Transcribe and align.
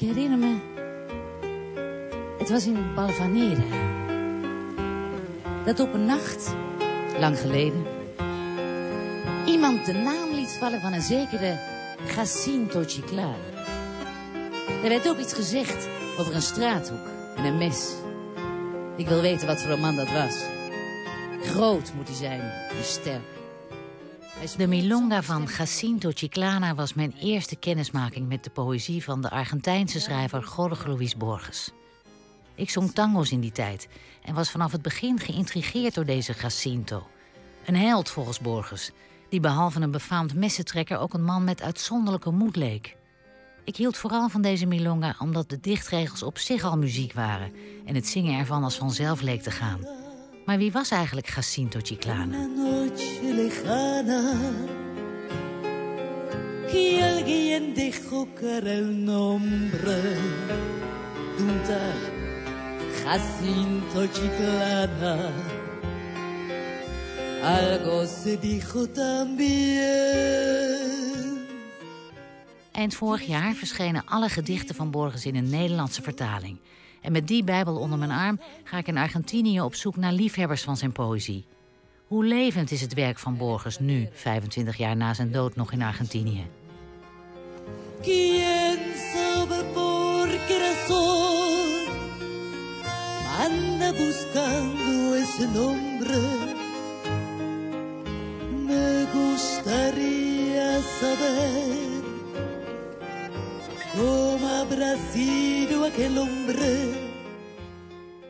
Ik 0.00 0.06
herinner 0.06 0.38
me... 0.38 0.56
Het 2.38 2.50
was 2.50 2.66
in 2.66 2.94
Balvanera. 2.94 3.62
Dat 5.64 5.80
op 5.80 5.94
een 5.94 6.04
nacht, 6.04 6.54
lang 7.18 7.38
geleden... 7.38 7.84
iemand 9.46 9.86
de 9.86 9.92
naam 9.92 10.34
liet 10.34 10.56
vallen 10.60 10.80
van 10.80 10.92
een 10.92 11.02
zekere 11.02 11.58
Jacinto 12.16 12.82
Chiclana. 12.86 13.36
Er 14.82 14.88
werd 14.88 15.08
ook 15.08 15.18
iets 15.18 15.32
gezegd 15.32 15.88
over 16.18 16.34
een 16.34 16.42
straathoek 16.42 17.06
en 17.36 17.44
een 17.44 17.58
mes. 17.58 17.94
Ik 18.96 19.08
wil 19.08 19.20
weten 19.20 19.46
wat 19.46 19.60
voor 19.60 19.70
een 19.70 19.80
man 19.80 19.96
dat 19.96 20.12
was. 20.12 20.44
Groot 21.42 21.92
moet 21.96 22.08
hij 22.08 22.16
zijn 22.16 22.40
en 22.40 22.84
sterk. 22.84 23.39
De 24.40 24.66
Milonga 24.66 25.22
van 25.22 25.48
Jacinto 25.58 26.10
Chiclana 26.14 26.74
was 26.74 26.94
mijn 26.94 27.14
eerste 27.20 27.56
kennismaking 27.56 28.28
met 28.28 28.44
de 28.44 28.50
poëzie 28.50 29.04
van 29.04 29.22
de 29.22 29.30
Argentijnse 29.30 30.00
schrijver 30.00 30.52
Jorge 30.56 30.88
Luis 30.88 31.16
Borges. 31.16 31.70
Ik 32.54 32.70
zong 32.70 32.92
tango's 32.92 33.30
in 33.30 33.40
die 33.40 33.52
tijd 33.52 33.88
en 34.24 34.34
was 34.34 34.50
vanaf 34.50 34.72
het 34.72 34.82
begin 34.82 35.18
geïntrigeerd 35.18 35.94
door 35.94 36.04
deze 36.04 36.34
Jacinto. 36.42 37.06
Een 37.66 37.76
held 37.76 38.10
volgens 38.10 38.40
Borges, 38.40 38.90
die 39.28 39.40
behalve 39.40 39.80
een 39.80 39.90
befaamd 39.90 40.34
messentrekker 40.34 40.98
ook 40.98 41.14
een 41.14 41.24
man 41.24 41.44
met 41.44 41.62
uitzonderlijke 41.62 42.30
moed 42.30 42.56
leek. 42.56 42.96
Ik 43.64 43.76
hield 43.76 43.96
vooral 43.96 44.28
van 44.28 44.42
deze 44.42 44.66
milonga 44.66 45.14
omdat 45.18 45.48
de 45.48 45.60
dichtregels 45.60 46.22
op 46.22 46.38
zich 46.38 46.64
al 46.64 46.78
muziek 46.78 47.12
waren 47.12 47.52
en 47.84 47.94
het 47.94 48.06
zingen 48.06 48.38
ervan 48.38 48.64
als 48.64 48.76
vanzelf 48.76 49.20
leek 49.20 49.42
te 49.42 49.50
gaan. 49.50 49.99
Maar 50.50 50.58
wie 50.58 50.72
was 50.72 50.90
eigenlijk 50.90 51.34
Jacinto 51.34 51.78
Chiclana? 51.82 52.48
Que 56.66 57.02
alguien 57.02 57.74
dejó 57.74 58.26
el 58.64 59.04
nombre 59.04 60.00
de 61.36 61.42
un 61.42 61.62
tal 61.62 61.98
Jacinto 63.02 64.06
Chiclana. 64.12 65.30
Algo 67.42 68.06
se 68.06 68.38
dijo 68.38 68.88
también. 68.88 69.78
Eind 72.72 72.94
vorig 72.94 73.26
jaar 73.26 73.54
verschenen 73.54 74.04
alle 74.06 74.28
gedichten 74.28 74.74
van 74.74 74.90
Borges 74.90 75.26
in 75.26 75.36
een 75.36 75.50
Nederlandse 75.50 76.02
vertaling. 76.02 76.58
En 77.00 77.12
met 77.12 77.28
die 77.28 77.44
Bijbel 77.44 77.76
onder 77.76 77.98
mijn 77.98 78.10
arm 78.10 78.40
ga 78.64 78.78
ik 78.78 78.86
in 78.86 78.98
Argentinië 78.98 79.60
op 79.60 79.74
zoek 79.74 79.96
naar 79.96 80.12
liefhebbers 80.12 80.62
van 80.62 80.76
zijn 80.76 80.92
poëzie. 80.92 81.44
Hoe 82.06 82.24
levend 82.24 82.70
is 82.70 82.80
het 82.80 82.94
werk 82.94 83.18
van 83.18 83.36
Borges 83.36 83.78
nu, 83.78 84.08
25 84.12 84.76
jaar 84.76 84.96
na 84.96 85.14
zijn 85.14 85.32
dood, 85.32 85.56
nog 85.56 85.72
in 85.72 85.82
Argentinië? 85.82 86.46
¿Quién 88.02 88.78
sabe 89.12 89.62
por 89.74 90.28
qué 90.46 90.58
razón 90.58 91.86
anda 93.46 93.92
buscando 93.92 95.14
ese 95.14 95.46
nombre? 95.52 96.20
Me 98.66 99.06
gustaría 99.12 100.80
saber 100.98 102.00
habrá 104.60 104.96
sido 105.12 105.84
aquel 105.84 106.16
hombre. 106.16 107.08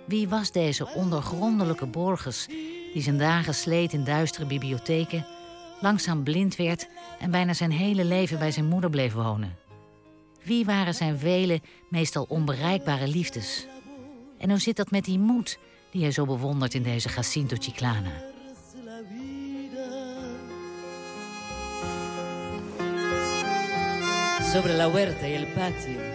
Wie 0.06 0.28
was 0.28 0.52
deze 0.52 0.88
ondergrondelijke 0.94 1.86
Borges 1.86 2.46
die 2.92 3.02
zijn 3.02 3.18
dagen 3.18 3.54
sleet 3.54 3.92
in 3.92 4.04
duistere 4.04 4.46
bibliotheken, 4.46 5.26
langzaam 5.80 6.22
blind 6.22 6.56
werd 6.56 6.88
en 7.20 7.30
bijna 7.30 7.52
zijn 7.52 7.70
hele 7.70 8.04
leven 8.04 8.38
bij 8.38 8.50
zijn 8.50 8.66
moeder 8.66 8.90
bleef 8.90 9.12
wonen? 9.12 9.56
Wie 10.42 10.64
waren 10.64 10.94
zijn 10.94 11.18
vele, 11.18 11.60
meestal 11.88 12.24
onbereikbare 12.28 13.08
liefdes? 13.08 13.66
En 14.38 14.50
hoe 14.50 14.58
zit 14.58 14.76
dat 14.76 14.90
met 14.90 15.04
die 15.04 15.18
moed 15.18 15.58
die 15.90 16.02
hij 16.02 16.10
zo 16.10 16.24
bewondert 16.24 16.74
in 16.74 16.82
deze 16.82 17.08
Jacinto 17.08 17.56
Chiclana? 17.58 18.28
sobre 24.50 24.74
la 24.74 24.88
huerta 24.88 25.28
y 25.28 25.34
el 25.34 25.46
patio, 25.54 26.09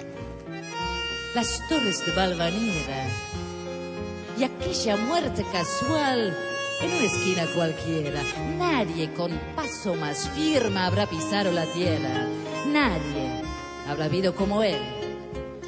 las 1.36 1.68
torres 1.68 2.06
de 2.06 2.14
Valvanera 2.14 3.08
y 4.40 4.46
aquella 4.46 4.96
muerte 4.96 5.46
casual 5.52 6.34
en 6.82 6.92
una 6.92 7.04
esquina 7.04 7.46
cualquiera. 7.54 8.22
Nadie 8.58 9.12
con 9.12 9.32
paso 9.54 9.96
más 9.96 10.30
firme 10.30 10.80
habrá 10.80 11.08
pisado 11.08 11.52
la 11.52 11.66
tierra. 11.66 12.26
Nadie 12.68 13.44
habrá 13.86 14.08
vivido 14.08 14.34
como 14.34 14.64
él 14.64 14.80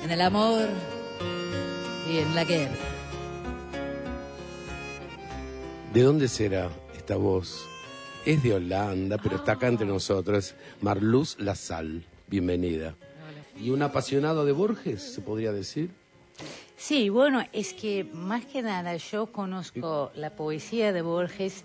en 0.01 0.09
el 0.09 0.21
amor 0.21 0.69
y 2.09 2.19
en 2.19 2.33
la 2.33 2.45
guerra. 2.45 2.75
¿De 5.93 6.01
dónde 6.01 6.29
será 6.29 6.69
esta 6.95 7.17
voz? 7.17 7.65
Es 8.25 8.41
de 8.41 8.53
Holanda, 8.53 9.17
pero 9.21 9.35
está 9.35 9.53
acá 9.53 9.67
entre 9.67 9.85
nosotros. 9.85 10.55
Marluz 10.79 11.35
Lasal, 11.39 12.05
bienvenida. 12.27 12.95
¿Y 13.61 13.69
un 13.71 13.81
apasionado 13.81 14.45
de 14.45 14.51
Borges, 14.51 15.01
se 15.13 15.21
podría 15.21 15.51
decir? 15.51 15.89
Sí, 16.75 17.09
bueno, 17.09 17.43
es 17.53 17.73
que 17.73 18.03
más 18.13 18.45
que 18.45 18.61
nada 18.61 18.95
yo 18.97 19.25
conozco 19.31 20.11
la 20.15 20.29
poesía 20.29 20.93
de 20.93 21.01
Borges 21.01 21.63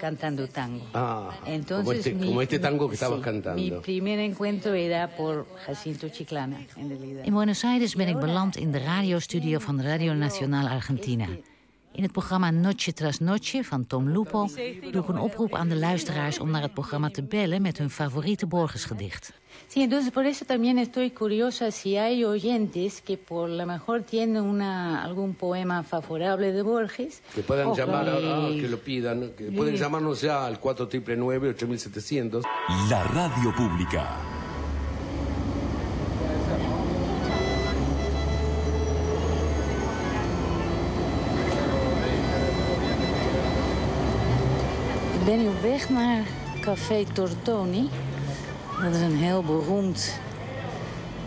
cantando 0.00 0.46
tango. 0.48 0.86
Ah, 0.94 1.30
Entonces, 1.46 1.84
como, 1.84 1.92
este, 1.92 2.14
mi- 2.14 2.26
como 2.28 2.42
este 2.42 2.58
tango 2.58 2.88
que 2.88 2.94
estabas 2.94 3.16
sí, 3.16 3.20
Mi 3.20 3.24
cantando. 3.24 3.82
primer 3.82 4.18
encuentro 4.20 4.72
era 4.74 5.08
por 5.16 5.46
Jacinto 5.66 6.08
Chiclana, 6.08 6.58
en 6.76 6.88
realidad. 6.88 7.24
In 7.24 7.34
Buenos 7.34 7.64
Aires 7.64 7.94
ben 7.96 8.08
ik 8.08 8.18
beland 8.18 8.56
in 8.56 8.70
de 8.72 8.78
radiostudio 8.78 9.58
van 9.60 9.80
Radio 9.82 10.14
Nacional 10.14 10.66
Argentina. 10.68 11.26
In 11.92 12.02
het 12.02 12.12
programma 12.12 12.50
Noche 12.50 12.92
tras 12.92 13.18
Noche 13.20 13.62
van 13.64 13.86
Tom 13.86 14.08
Lupo 14.10 14.48
doe 14.90 15.02
ik 15.02 15.08
een 15.08 15.18
oproep 15.18 15.54
aan 15.54 15.68
de 15.68 15.76
luisteraars 15.76 16.38
om 16.38 16.50
naar 16.50 16.62
het 16.62 16.74
programma 16.74 17.10
te 17.10 17.22
bellen 17.22 17.62
met 17.62 17.78
hun 17.78 17.90
favoriete 17.90 18.46
Borgesgedicht. 18.46 19.32
Sí, 19.68 19.82
entonces 19.82 20.12
por 20.12 20.24
eso 20.26 20.44
también 20.44 20.78
estoy 20.78 21.10
curiosa 21.10 21.70
si 21.72 21.96
hay 21.96 22.24
oyentes 22.24 23.00
que 23.02 23.16
por 23.18 23.48
lo 23.48 23.66
mejor 23.66 24.02
tienen 24.02 24.42
una, 24.42 25.02
algún 25.02 25.34
poema 25.34 25.82
favorable 25.82 26.52
de 26.52 26.62
Borges. 26.62 27.22
Que 27.34 27.42
puedan 27.42 27.74
llamar, 27.74 28.08
a- 28.08 28.12
ah, 28.16 28.48
que 28.50 28.68
lo 28.68 28.78
pidan, 28.78 29.32
que 29.36 29.50
pueden 29.50 29.76
llamarnos 29.76 30.20
ya 30.20 30.46
al 30.46 30.60
499-8700. 30.60 32.42
La 32.88 33.02
radio 33.04 33.52
pública. 33.56 34.20
Ben 45.24 45.50
weg 45.62 45.88
naar 45.90 46.24
Café 46.60 47.04
Tortoni. 47.12 47.88
Dat 48.82 48.94
is 48.94 49.00
een 49.00 49.16
heel 49.16 49.42
beroemd 49.42 50.18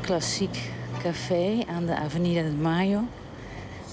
klassiek 0.02 0.69
café 1.03 1.63
aan 1.68 1.85
de 1.85 1.96
Avenida 1.96 2.41
del 2.41 2.52
Mayo. 2.52 3.02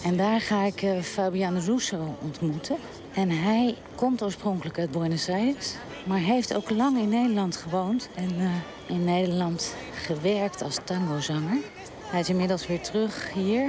En 0.04 0.16
daar 0.16 0.40
ga 0.40 0.62
ik 0.62 0.82
eh, 0.82 1.00
Fabian 1.00 1.58
Russo 1.58 2.16
ontmoeten. 2.22 2.76
En 3.14 3.30
hij 3.30 3.76
komt 3.94 4.22
oorspronkelijk 4.22 4.78
uit 4.78 4.90
Buenos 4.90 5.28
Aires, 5.28 5.74
maar 6.04 6.18
heeft 6.18 6.54
ook 6.54 6.70
lang 6.70 6.98
in 6.98 7.08
Nederland 7.08 7.56
gewoond 7.56 8.08
en 8.14 8.30
eh, 8.38 8.94
in 8.96 9.04
Nederland 9.04 9.74
gewerkt 9.94 10.62
als 10.62 10.78
tangozanger. 10.84 11.58
Hij 12.04 12.20
is 12.20 12.28
inmiddels 12.28 12.66
weer 12.66 12.80
terug 12.80 13.32
hier. 13.32 13.64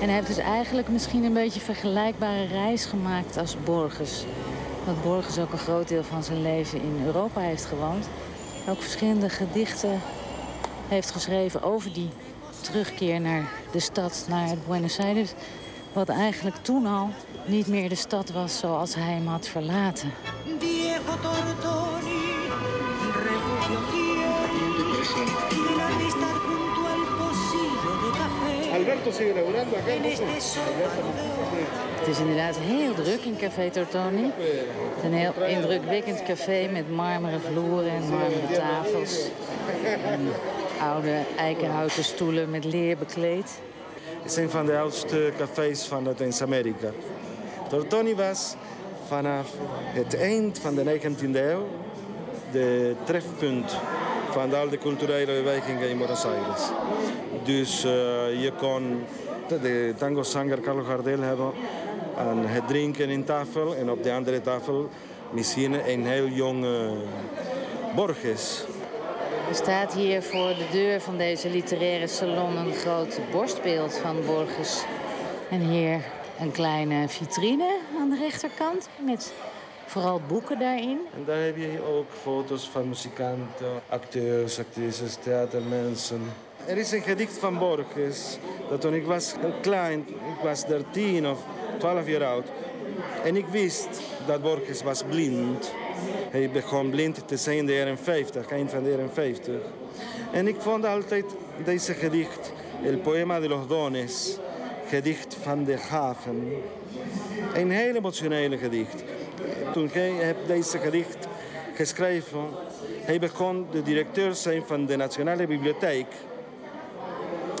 En 0.00 0.06
hij 0.08 0.14
heeft 0.14 0.26
dus 0.26 0.38
eigenlijk 0.38 0.88
misschien 0.88 1.24
een 1.24 1.32
beetje 1.32 1.60
vergelijkbare 1.60 2.46
reis 2.46 2.84
gemaakt 2.84 3.36
als 3.36 3.56
Borges. 3.64 4.24
Dat 4.86 5.02
Borges 5.02 5.38
ook 5.38 5.52
een 5.52 5.58
groot 5.58 5.88
deel 5.88 6.04
van 6.04 6.24
zijn 6.24 6.42
leven 6.42 6.82
in 6.82 7.02
Europa 7.06 7.40
heeft 7.40 7.64
gewoond. 7.64 8.08
Ook 8.68 8.82
verschillende 8.82 9.28
gedichten 9.28 10.00
heeft 10.88 11.10
geschreven 11.10 11.62
over 11.62 11.92
die 11.92 12.08
terugkeer 12.60 13.20
naar 13.20 13.52
de 13.72 13.80
stad, 13.80 14.26
naar 14.28 14.56
Buenos 14.66 14.98
Aires. 14.98 15.32
Wat 15.92 16.08
eigenlijk 16.08 16.56
toen 16.56 16.86
al 16.86 17.08
niet 17.46 17.66
meer 17.66 17.88
de 17.88 17.94
stad 17.94 18.30
was 18.30 18.58
zoals 18.58 18.94
hij 18.94 19.12
hem 19.12 19.26
had 19.26 19.48
verlaten. 19.48 20.12
Het 31.98 32.08
is 32.08 32.18
inderdaad 32.18 32.56
heel 32.58 32.94
druk 32.94 33.20
in 33.20 33.36
Café 33.36 33.70
Tortoni. 33.70 34.22
Het 34.22 34.96
is 34.98 35.04
een 35.04 35.12
heel 35.12 35.32
indrukwekkend 35.46 36.22
café 36.22 36.68
met 36.72 36.90
marmeren 36.90 37.40
vloeren 37.40 37.90
en 37.90 38.08
marmeren 38.08 38.52
tafels. 38.52 39.28
En 39.84 40.28
oude 40.80 41.20
eikenhouten 41.36 42.04
stoelen 42.04 42.50
met 42.50 42.64
leer 42.64 42.96
bekleed. 42.96 43.60
Het 44.22 44.30
is 44.30 44.36
een 44.36 44.50
van 44.50 44.66
de 44.66 44.78
oudste 44.78 45.32
cafés 45.38 45.82
van 45.82 46.04
Latijns-Amerika. 46.04 46.90
Tortoni 47.68 48.14
was 48.14 48.54
vanaf 49.06 49.52
het 49.92 50.16
eind 50.16 50.58
van 50.58 50.74
de 50.74 51.00
19e 51.00 51.34
eeuw 51.34 51.66
de 52.52 52.94
trefpunt 53.04 53.76
van 54.34 54.54
al 54.54 54.68
de 54.68 54.78
culturele 54.78 55.32
bewegingen 55.32 55.88
in 55.88 55.98
Buenos 55.98 56.24
Aires. 56.24 56.62
Dus 57.44 57.84
uh, 57.84 57.90
je 58.42 58.52
kon 58.58 59.04
de 59.48 59.94
tango-zanger 59.98 60.60
Carlos 60.60 60.86
Gardel 60.86 61.20
hebben 61.20 61.52
aan 62.16 62.46
het 62.46 62.68
drinken 62.68 63.08
in 63.08 63.24
tafel 63.24 63.74
en 63.74 63.90
op 63.90 64.02
de 64.02 64.12
andere 64.12 64.40
tafel 64.40 64.88
misschien 65.30 65.90
een 65.90 66.06
heel 66.06 66.26
jonge 66.26 66.96
Borges. 67.94 68.64
Er 69.48 69.54
staat 69.54 69.94
hier 69.94 70.22
voor 70.22 70.48
de 70.48 70.66
deur 70.72 71.00
van 71.00 71.16
deze 71.16 71.50
literaire 71.50 72.06
salon 72.06 72.56
een 72.56 72.74
groot 72.74 73.20
borstbeeld 73.32 73.98
van 73.98 74.16
Borges. 74.26 74.84
En 75.50 75.60
hier 75.60 76.00
een 76.40 76.52
kleine 76.52 77.08
vitrine 77.08 77.78
aan 78.00 78.10
de 78.10 78.16
rechterkant 78.16 78.88
met 79.04 79.32
vooral 79.94 80.20
boeken 80.28 80.58
daarin. 80.58 80.98
En 81.14 81.24
daar 81.24 81.44
heb 81.44 81.56
je 81.56 81.78
ook 81.88 82.06
foto's 82.22 82.68
van 82.68 82.88
muzikanten, 82.88 83.82
acteurs, 83.88 84.58
actrices, 84.58 85.14
theatermensen. 85.14 86.20
Er 86.66 86.76
is 86.76 86.92
een 86.92 87.02
gedicht 87.02 87.38
van 87.38 87.58
Borges 87.58 88.38
dat 88.68 88.80
toen 88.80 88.94
ik 88.94 89.06
was 89.06 89.34
klein, 89.60 89.98
ik 90.08 90.42
was 90.42 90.66
13 90.66 91.26
of 91.26 91.38
12 91.78 92.06
jaar 92.06 92.24
oud. 92.24 92.46
En 93.24 93.36
ik 93.36 93.46
wist 93.46 93.88
dat 94.26 94.42
Borges 94.42 94.82
was 94.82 95.02
blind. 95.02 95.72
Hij 96.30 96.50
begon 96.50 96.90
blind 96.90 97.28
te 97.28 97.36
zijn 97.36 97.56
in 97.56 97.66
de 97.66 97.74
jaren 97.74 97.98
50, 97.98 98.50
eind 98.50 98.70
van 98.70 98.82
de 98.82 98.90
jaren 98.90 99.12
50. 99.12 99.54
En 100.32 100.48
ik 100.48 100.56
vond 100.58 100.84
altijd 100.84 101.24
deze 101.64 101.94
gedicht, 101.94 102.52
El 102.84 102.98
Poema 102.98 103.40
de 103.40 103.48
los 103.48 103.66
Dones, 103.66 104.38
gedicht 104.88 105.36
van 105.42 105.64
de 105.64 105.78
haven. 105.78 106.52
Een 107.54 107.70
heel 107.70 107.94
emotionele 107.94 108.58
gedicht. 108.58 109.02
Toen 109.72 109.90
hij 109.92 110.36
deze 110.46 110.78
gedicht 110.78 111.28
geschreven, 111.74 112.44
hij 113.00 113.18
begon 113.18 113.66
de 113.70 113.82
directeur 113.82 114.34
zijn 114.34 114.62
van 114.66 114.86
de 114.86 114.96
Nationale 114.96 115.46
Bibliotheek. 115.46 116.06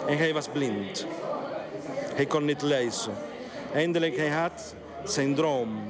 En 0.06 0.16
hij 0.16 0.32
was 0.32 0.48
blind. 0.48 1.06
Hij 2.14 2.26
kon 2.26 2.44
niet 2.44 2.62
lezen. 2.62 3.12
Eindelijk 3.72 4.16
hij 4.16 4.28
had 4.28 4.74
zijn 5.04 5.34
droom. 5.34 5.82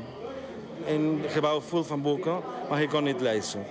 Een 0.86 1.22
gebouw 1.28 1.60
vol 1.60 1.82
van 1.82 2.02
boeken, 2.02 2.40
maar 2.68 2.78
hij 2.78 2.86
kon 2.86 3.04
niet 3.04 3.20
lezen. 3.20 3.64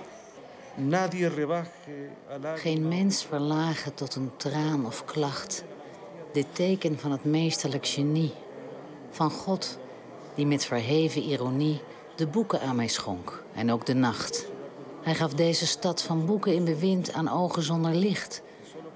Geen 2.54 2.88
mens 2.88 3.24
verlagen 3.24 3.94
tot 3.94 4.14
een 4.14 4.30
traan 4.36 4.86
of 4.86 5.04
klacht. 5.04 5.64
Dit 6.32 6.46
teken 6.52 6.98
van 6.98 7.10
het 7.10 7.24
meesterlijk 7.24 7.86
genie. 7.86 8.32
Van 9.10 9.30
God, 9.30 9.78
die 10.34 10.46
met 10.46 10.64
verheven 10.64 11.22
ironie 11.22 11.80
de 12.14 12.26
boeken 12.26 12.60
aan 12.60 12.76
mij 12.76 12.88
schonk. 12.88 13.42
En 13.54 13.72
ook 13.72 13.86
de 13.86 13.94
nacht. 13.94 14.46
Hij 15.02 15.14
gaf 15.14 15.34
deze 15.34 15.66
stad 15.66 16.02
van 16.02 16.26
boeken 16.26 16.54
in 16.54 16.64
bewind 16.64 17.12
aan 17.12 17.28
ogen 17.30 17.62
zonder 17.62 17.94
licht. 17.94 18.42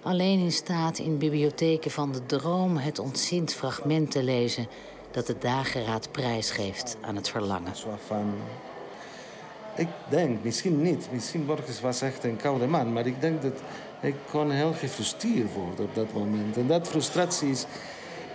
Alleen 0.03 0.39
in 0.39 0.53
staat 0.53 0.99
in 0.99 1.19
bibliotheken 1.19 1.91
van 1.91 2.13
de 2.13 2.27
droom 2.27 2.77
het 2.77 2.99
ontzint 2.99 3.55
fragment 3.55 4.11
te 4.11 4.23
lezen 4.23 4.67
dat 5.11 5.27
de 5.27 5.39
dageraad 5.39 6.13
prijsgeeft 6.13 6.97
aan 7.01 7.17
het 7.17 7.29
verlangen. 7.29 7.73
Ik 9.77 9.89
denk, 10.09 10.45
misschien 10.45 10.83
niet. 10.83 11.09
Misschien 11.13 11.47
Borges 11.47 11.81
was 11.81 12.03
echt 12.03 12.25
een 12.25 12.37
koude 12.37 12.67
man. 12.67 12.93
Maar 12.93 13.07
ik 13.07 13.21
denk 13.21 13.43
dat 13.43 13.61
hij 14.01 14.15
kon 14.31 14.51
heel 14.51 14.73
gefrustreerd 14.73 15.55
worden 15.55 15.85
op 15.85 15.95
dat 15.95 16.13
moment. 16.13 16.57
En 16.57 16.67
dat 16.67 16.89
frustratie 16.89 17.51
is, 17.51 17.67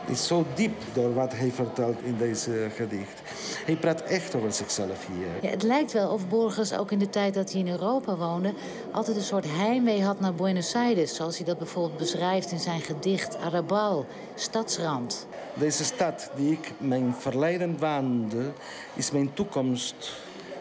is 0.06 0.28
zo 0.28 0.46
diep 0.56 0.82
door 0.94 1.14
wat 1.14 1.34
hij 1.36 1.52
vertelt 1.52 2.02
in 2.04 2.18
deze 2.18 2.68
gedicht. 2.76 3.22
Hij 3.66 3.76
praat 3.76 4.02
echt 4.02 4.36
over 4.36 4.54
zichzelf 4.54 5.08
hier. 5.08 5.28
Ja, 5.42 5.50
het 5.50 5.64
lijkt 5.64 5.92
wel 5.92 6.10
of 6.10 6.28
Borges 6.28 6.74
ook 6.78 6.92
in 6.92 7.00
de 7.00 7.10
tijd 7.10 7.34
dat 7.34 7.52
hij 7.52 7.62
in 7.62 7.68
Europa 7.68 8.16
woonde... 8.16 8.54
altijd 8.92 9.18
een 9.18 9.24
soort 9.24 9.46
heimwee 9.48 10.04
had 10.04 10.20
naar 10.20 10.34
Buenos 10.34 10.76
Aires. 10.76 11.16
Zoals 11.16 11.38
hij 11.38 11.46
dat 11.46 11.58
bijvoorbeeld 11.58 11.98
beschrijft 11.98 12.52
in 12.52 12.60
zijn 12.60 12.82
gedicht 12.82 13.38
Arabal, 13.38 14.06
Stadsrand. 14.36 15.28
Deze 15.54 15.84
stad 15.84 16.32
die 16.36 16.52
ik 16.52 16.72
mijn 16.78 17.16
verleden 17.20 17.80
waande, 17.80 18.52
is 18.94 19.12
mijn 19.12 19.34
toekomst 19.34 20.12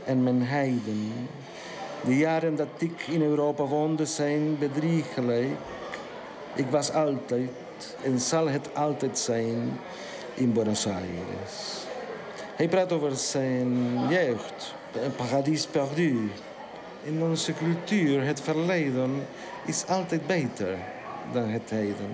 en 0.04 0.22
mijn 0.22 0.42
heiden. 0.42 1.12
De 2.04 2.16
jaren 2.16 2.56
dat 2.56 2.68
ik 2.78 3.06
in 3.06 3.22
Europa 3.22 3.64
woonde 3.64 4.06
zijn 4.06 4.58
bedriegelijk. 4.58 5.50
Ik 6.54 6.66
was 6.70 6.92
altijd 6.92 7.50
en 8.02 8.20
zal 8.20 8.48
het 8.48 8.74
altijd 8.74 9.18
zijn 9.18 9.78
in 10.34 10.52
Buenos 10.52 10.86
Aires. 10.86 11.84
Hij 12.56 12.68
praat 12.68 12.92
over 12.92 13.16
zijn 13.16 13.98
jeugd, 14.08 14.74
een 15.02 15.14
paradijs 15.16 15.66
perdu. 15.66 16.30
In 17.02 17.22
onze 17.22 17.52
cultuur, 17.52 18.24
het 18.24 18.40
verleden 18.40 19.26
is 19.66 19.86
altijd 19.86 20.26
beter 20.26 20.76
dan 21.32 21.48
het 21.48 21.70
heden. 21.70 22.10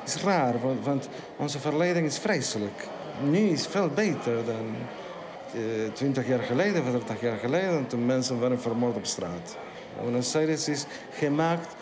Het 0.00 0.14
is 0.14 0.22
raar, 0.22 0.54
want 0.82 1.08
onze 1.36 1.58
verleden 1.58 2.04
is 2.04 2.18
vreselijk. 2.18 2.86
Nu 3.22 3.38
is 3.38 3.66
veel 3.66 3.88
beter 3.88 4.44
dan 4.44 4.74
eh, 5.54 5.92
twintig 5.92 6.26
jaar 6.26 6.42
geleden 6.42 6.82
of 6.82 6.90
30 6.90 7.20
jaar 7.20 7.38
geleden, 7.38 7.86
toen 7.86 8.06
mensen 8.06 8.40
waren 8.40 8.60
vermoord 8.60 8.96
op 8.96 9.06
straat. 9.06 9.56
Buenos 10.02 10.36
Aires 10.36 10.68
is 10.68 10.84
gemaakt 11.10 11.74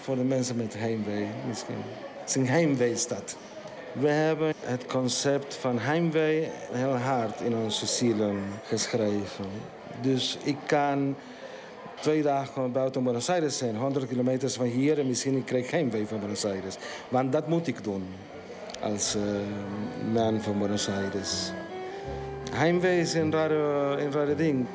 voor 0.00 0.16
de 0.16 0.24
mensen 0.24 0.56
met 0.56 0.74
heimwee, 0.78 1.26
misschien. 1.48 1.82
Het 2.26 2.34
is 2.36 2.42
een 2.42 2.48
heimweestad. 2.48 3.36
We 3.92 4.08
hebben 4.08 4.54
het 4.60 4.86
concept 4.86 5.54
van 5.54 5.78
heimwee 5.78 6.48
heel 6.72 6.96
hard 6.96 7.40
in 7.40 7.56
onze 7.56 7.86
zielen 7.86 8.38
geschreven. 8.64 9.46
Dus 10.00 10.38
ik 10.42 10.56
kan 10.66 11.16
twee 12.00 12.22
dagen 12.22 12.72
buiten 12.72 13.02
Buenos 13.02 13.30
Aires 13.30 13.58
zijn, 13.58 13.76
100 13.76 14.06
kilometer 14.06 14.50
van 14.50 14.66
hier... 14.66 14.98
en 14.98 15.06
misschien 15.06 15.44
krijg 15.44 15.64
ik 15.64 15.70
heimwee 15.70 16.06
van 16.06 16.18
Buenos 16.18 16.44
Aires. 16.44 16.76
Want 17.08 17.32
dat 17.32 17.48
moet 17.48 17.66
ik 17.66 17.84
doen 17.84 18.04
als 18.80 19.16
uh, 19.16 19.22
man 20.12 20.40
van 20.40 20.58
Buenos 20.58 20.88
Aires. 20.88 21.50
Heimwee 22.52 23.00
is 23.00 23.14
een 23.14 23.32
rare, 23.32 24.02
een 24.02 24.12
rare 24.12 24.34
ding. 24.34 24.66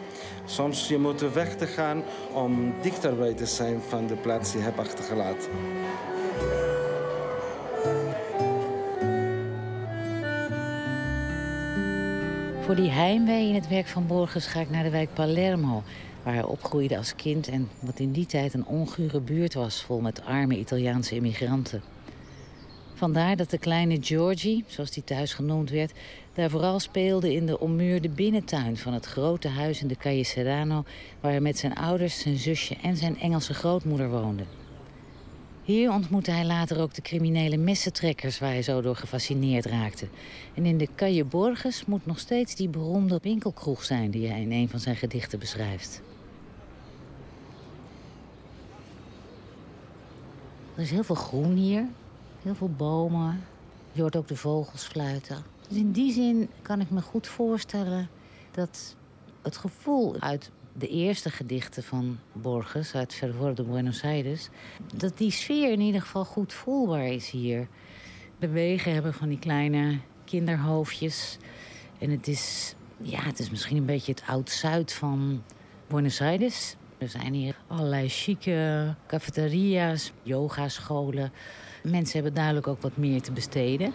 Soms 0.46 0.88
je 0.88 0.98
moet 0.98 1.34
weg 1.34 1.56
te 1.56 1.68
gaan 1.68 2.04
om 2.34 2.74
dichterbij 2.82 3.34
te 3.34 3.46
zijn 3.46 3.82
van 3.88 4.08
de 4.08 4.16
plaats 4.16 4.52
die 4.52 4.60
je 4.60 4.66
hebt 4.66 4.80
achtergelaten. 4.80 5.50
Voor 12.62 12.76
die 12.76 12.90
heimwee 12.90 13.48
in 13.48 13.56
het 13.56 13.68
werk 13.68 13.88
van 13.88 14.08
Borges 14.08 14.46
ga 14.46 14.60
ik 14.60 14.70
naar 14.70 14.84
de 14.84 14.90
wijk 14.90 15.14
Palermo... 15.14 15.84
waar 16.24 16.34
hij 16.34 16.44
opgroeide 16.44 16.98
als 16.98 17.16
kind 17.16 17.48
en 17.48 17.70
wat 17.80 18.00
in 18.00 18.12
die 18.12 18.26
tijd 18.26 18.54
een 18.54 18.66
ongure 18.66 19.20
buurt 19.20 19.54
was... 19.54 19.84
vol 19.84 20.00
met 20.00 20.26
arme 20.26 20.58
Italiaanse 20.58 21.16
immigranten. 21.16 21.82
Vandaar 22.94 23.36
dat 23.36 23.50
de 23.50 23.58
kleine 23.58 23.98
Georgie, 24.02 24.64
zoals 24.68 24.92
die 24.92 25.04
thuis 25.04 25.34
genoemd 25.34 25.70
werd... 25.70 25.92
daar 26.34 26.50
vooral 26.50 26.80
speelde 26.80 27.34
in 27.34 27.46
de 27.46 27.60
ommuurde 27.60 28.10
binnentuin 28.10 28.78
van 28.78 28.94
het 28.94 29.06
grote 29.06 29.48
huis 29.48 29.82
in 29.82 29.88
de 29.88 29.98
Calle 29.98 30.24
Serrano... 30.24 30.84
waar 31.20 31.32
hij 31.32 31.42
met 31.42 31.58
zijn 31.58 31.76
ouders, 31.76 32.20
zijn 32.20 32.38
zusje 32.38 32.76
en 32.82 32.98
zijn 32.98 33.20
Engelse 33.20 33.54
grootmoeder 33.54 34.10
woonde. 34.10 34.44
Hier 35.72 35.92
ontmoette 35.92 36.32
hij 36.32 36.46
later 36.46 36.80
ook 36.82 36.94
de 36.94 37.02
criminele 37.02 37.58
messentrekkers... 37.58 38.40
waar 38.40 38.50
hij 38.50 38.62
zo 38.62 38.82
door 38.82 38.96
gefascineerd 38.96 39.66
raakte. 39.66 40.08
En 40.54 40.66
in 40.66 40.78
de 40.78 40.88
Calle 40.96 41.24
Borges 41.24 41.86
moet 41.86 42.06
nog 42.06 42.20
steeds 42.20 42.56
die 42.56 42.70
beroemde 42.70 43.20
winkelkroeg 43.22 43.84
zijn... 43.84 44.12
die 44.12 44.28
hij 44.28 44.42
in 44.42 44.52
een 44.52 44.70
van 44.70 44.80
zijn 44.80 44.96
gedichten 44.96 45.40
beschrijft. 45.40 46.02
Er 50.76 50.82
is 50.82 50.92
heel 50.92 51.04
veel 51.04 51.16
groen 51.16 51.56
hier. 51.56 51.88
Heel 52.42 52.56
veel 52.56 52.72
bomen. 52.78 53.44
Je 53.92 54.02
hoort 54.02 54.16
ook 54.16 54.28
de 54.28 54.36
vogels 54.36 54.84
fluiten. 54.84 55.44
Dus 55.68 55.78
in 55.78 55.92
die 55.92 56.14
zin 56.14 56.50
kan 56.62 56.82
ik 56.82 56.90
me 56.90 57.02
goed 57.02 57.28
voorstellen 57.28 58.10
dat 58.52 58.96
het 59.42 59.58
gevoel 59.58 60.20
uit 60.20 60.52
de 60.74 60.88
eerste 60.88 61.30
gedichten 61.30 61.84
van 61.84 62.20
Borges 62.32 62.96
uit 62.96 63.14
Fervor 63.14 63.56
de 63.56 63.64
Buenos 63.64 64.04
Aires... 64.04 64.50
dat 64.96 65.18
die 65.18 65.32
sfeer 65.32 65.72
in 65.72 65.80
ieder 65.80 66.02
geval 66.02 66.26
goed 66.26 66.54
voelbaar 66.54 67.08
is 67.08 67.30
hier. 67.30 67.68
De 68.40 68.48
wegen 68.48 68.94
hebben 68.94 69.14
van 69.14 69.30
die 69.30 69.40
kleine 69.40 69.98
kinderhoofdjes. 70.26 71.38
En 72.00 72.10
het 72.10 72.28
is, 72.28 72.76
ja, 73.02 73.22
het 73.22 73.40
is 73.40 73.50
misschien 73.50 73.78
een 73.78 73.86
beetje 73.86 74.12
het 74.12 74.24
oud-Zuid 74.28 74.94
van 74.94 75.44
Buenos 75.88 76.22
Aires. 76.22 76.76
Er 76.98 77.10
zijn 77.10 77.34
hier 77.34 77.56
allerlei 77.68 78.10
chique 78.10 78.96
cafeteria's, 79.08 80.12
yogascholen. 80.24 81.32
Mensen 81.84 82.14
hebben 82.14 82.34
duidelijk 82.34 82.68
ook 82.68 82.82
wat 82.82 82.98
meer 82.98 83.22
te 83.22 83.32
besteden. 83.32 83.94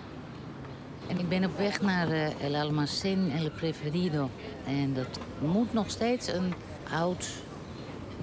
En 1.08 1.18
ik 1.18 1.28
ben 1.28 1.44
op 1.44 1.56
weg 1.58 1.80
naar 1.80 2.08
uh, 2.08 2.42
El 2.42 2.54
Almacén 2.54 3.32
El 3.38 3.50
Preferido. 3.50 4.30
En 4.66 4.94
dat 4.94 5.18
moet 5.38 5.72
nog 5.72 5.90
steeds 5.90 6.32
een 6.32 6.54
oud 6.92 7.28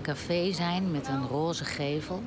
café 0.01 0.51
zijn 0.51 0.91
met 0.91 1.07
een 1.07 1.27
roze 1.27 1.65
gevel. 1.65 2.23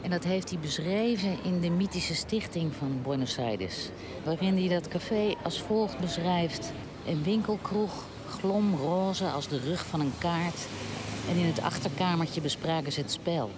En 0.00 0.10
dat 0.10 0.24
heeft 0.24 0.50
hij 0.50 0.58
beschreven 0.58 1.38
in 1.44 1.60
de 1.60 1.70
mythische 1.70 2.14
stichting 2.14 2.74
van 2.74 3.00
Buenos 3.02 3.38
Aires. 3.38 3.88
Waarin 4.24 4.56
hij 4.56 4.68
dat 4.68 4.88
café 4.88 5.34
als 5.42 5.60
volgt 5.60 5.98
beschrijft. 5.98 6.72
Een 7.06 7.22
winkelkroeg, 7.22 8.04
glomroze 8.28 9.26
als 9.26 9.48
de 9.48 9.58
rug 9.58 9.86
van 9.86 10.00
een 10.00 10.12
kaart. 10.18 10.66
En 11.30 11.36
in 11.36 11.46
het 11.46 11.60
achterkamertje 11.60 12.40
bespraken 12.40 12.92
ze 12.92 13.00
het 13.00 13.12
spel. 13.12 13.50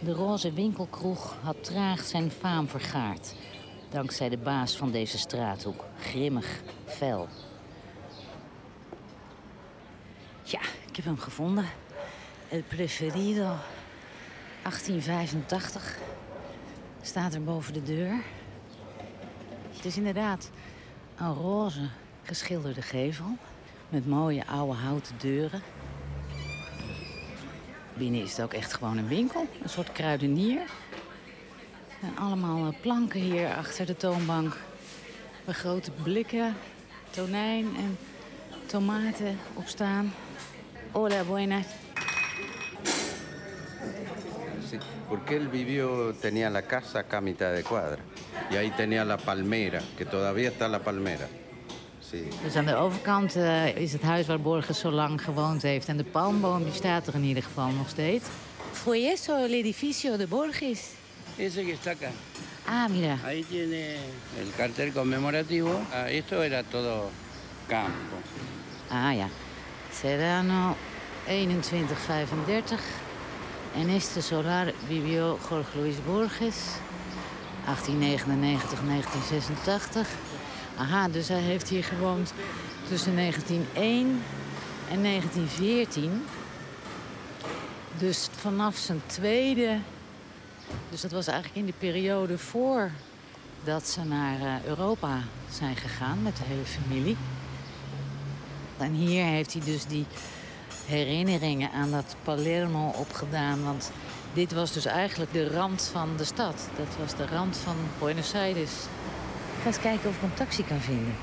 De 0.00 0.12
roze 0.12 0.52
winkelkroeg 0.52 1.36
had 1.42 1.64
traag 1.64 2.04
zijn 2.04 2.30
faam 2.30 2.68
vergaard. 2.68 3.34
Dankzij 3.90 4.28
de 4.28 4.38
baas 4.38 4.76
van 4.76 4.90
deze 4.90 5.18
straathoek. 5.18 5.84
Grimmig, 6.00 6.60
fel. 6.84 7.28
Ja, 10.42 10.60
ik 10.88 10.96
heb 10.96 11.04
hem 11.04 11.18
gevonden. 11.18 11.64
El 12.48 12.62
Preferido 12.62 13.54
1885 14.62 15.98
staat 17.02 17.34
er 17.34 17.44
boven 17.44 17.72
de 17.72 17.82
deur. 17.82 18.14
Het 19.76 19.84
is 19.84 19.96
inderdaad 19.96 20.50
een 21.16 21.34
roze 21.34 21.88
geschilderde 22.22 22.82
gevel 22.82 23.36
met 23.88 24.06
mooie 24.06 24.46
oude 24.46 24.78
houten 24.78 25.14
deuren. 25.18 25.62
Binnen 27.94 28.22
is 28.22 28.30
het 28.30 28.42
ook 28.42 28.52
echt 28.52 28.74
gewoon 28.74 28.96
een 28.96 29.08
winkel, 29.08 29.46
een 29.62 29.68
soort 29.68 29.92
kruidenier. 29.92 30.60
En 32.00 32.16
allemaal 32.18 32.66
eh, 32.66 32.80
planken 32.80 33.20
hier 33.20 33.54
achter 33.54 33.86
de 33.86 33.96
toonbank. 33.96 34.56
Waar 35.44 35.54
grote 35.54 35.90
blikken, 36.02 36.56
tonijn 37.10 37.66
en 37.76 37.98
tomaten 38.66 39.38
op 39.54 39.66
staan. 39.66 40.12
Hola, 40.92 41.24
buenas. 41.24 41.66
Sí, 44.70 44.78
porque 45.08 45.36
él 45.36 45.48
vivió, 45.48 46.14
tenía 46.20 46.50
la 46.50 46.62
casa 46.62 46.98
acá 46.98 47.16
a 47.16 47.20
mitad 47.20 47.54
de 47.54 47.62
cuadra. 47.62 48.02
Y 48.50 48.56
ahí 48.56 48.70
tenía 48.70 49.04
la 49.04 49.16
palmera, 49.16 49.80
que 49.96 50.04
todavía 50.04 50.48
está 50.48 50.68
la 50.68 50.78
palmera. 50.78 51.28
Sí. 52.00 52.28
Dus 52.42 52.56
aan 52.56 52.66
de 52.66 52.74
overkant 52.74 53.36
eh, 53.36 53.76
is 53.76 53.92
het 53.92 54.02
huis 54.02 54.26
waar 54.26 54.40
Borges 54.40 54.78
zo 54.78 54.90
lang 54.90 55.22
gewoond 55.22 55.62
heeft. 55.62 55.88
En 55.88 55.96
de 55.96 56.04
palmboom 56.04 56.64
die 56.64 56.72
staat 56.72 57.06
er 57.06 57.14
in 57.14 57.24
ieder 57.24 57.42
geval 57.42 57.70
nog 57.70 57.88
steeds. 57.88 58.24
Fue 58.72 59.12
eso 59.12 59.36
el 59.36 59.52
edificio 59.52 60.16
de 60.16 60.26
Borges? 60.26 60.94
Ese 61.38 61.64
que 61.64 61.72
está 61.72 61.90
acá. 61.90 62.10
Ah, 62.66 62.88
mira. 62.88 63.18
Ahí 63.24 63.44
tiene 63.44 63.96
el 64.40 64.52
cartel 64.56 64.92
conmemorativo. 64.92 65.82
Ah, 65.92 66.10
esto 66.10 66.42
era 66.42 66.62
todo 66.62 67.10
campo. 67.68 68.16
Ah 68.90 69.14
ja. 69.14 69.28
Serrano 69.92 70.76
2135. 71.26 72.76
En 73.76 73.90
este 73.90 74.22
solar 74.22 74.72
vivió 74.88 75.38
Jorge 75.38 75.78
Luis 75.78 75.96
Borges. 76.06 76.56
1899-1986. 77.66 77.68
Aha, 80.78 81.08
dus 81.08 81.28
hij 81.28 81.40
heeft 81.40 81.68
hier 81.68 81.84
gewoond 81.84 82.32
tussen 82.88 83.16
1901 83.16 84.22
en 84.90 85.02
1914. 85.02 86.24
Dus 87.98 88.28
vanaf 88.40 88.76
zijn 88.76 89.02
tweede... 89.06 89.78
Dus 90.90 91.00
dat 91.00 91.10
was 91.10 91.26
eigenlijk 91.26 91.58
in 91.58 91.66
de 91.66 91.78
periode 91.78 92.38
voordat 92.38 93.88
ze 93.88 94.04
naar 94.04 94.40
eh, 94.40 94.64
Europa 94.64 95.18
zijn 95.50 95.76
gegaan 95.76 96.22
met 96.22 96.36
de 96.36 96.44
hele 96.46 96.64
familie. 96.64 97.16
En 98.78 98.92
hier 98.92 99.24
heeft 99.24 99.52
hij 99.52 99.62
dus 99.64 99.84
die 99.86 100.06
herinneringen 100.86 101.70
aan 101.70 101.90
dat 101.90 102.16
Palermo 102.22 102.88
opgedaan. 102.88 103.64
Want 103.64 103.90
dit 104.32 104.52
was 104.52 104.72
dus 104.72 104.84
eigenlijk 104.84 105.32
de 105.32 105.48
rand 105.48 105.90
van 105.92 106.08
de 106.16 106.24
stad. 106.24 106.68
Dat 106.76 106.96
was 107.00 107.16
de 107.16 107.26
rand 107.26 107.56
van 107.56 107.76
Buenos 107.98 108.34
Aires. 108.34 108.72
Ik 109.56 109.62
ga 109.62 109.66
eens 109.66 109.80
kijken 109.80 110.08
of 110.08 110.16
ik 110.16 110.22
een 110.22 110.34
taxi 110.34 110.64
kan 110.64 110.80
vinden. 110.80 111.14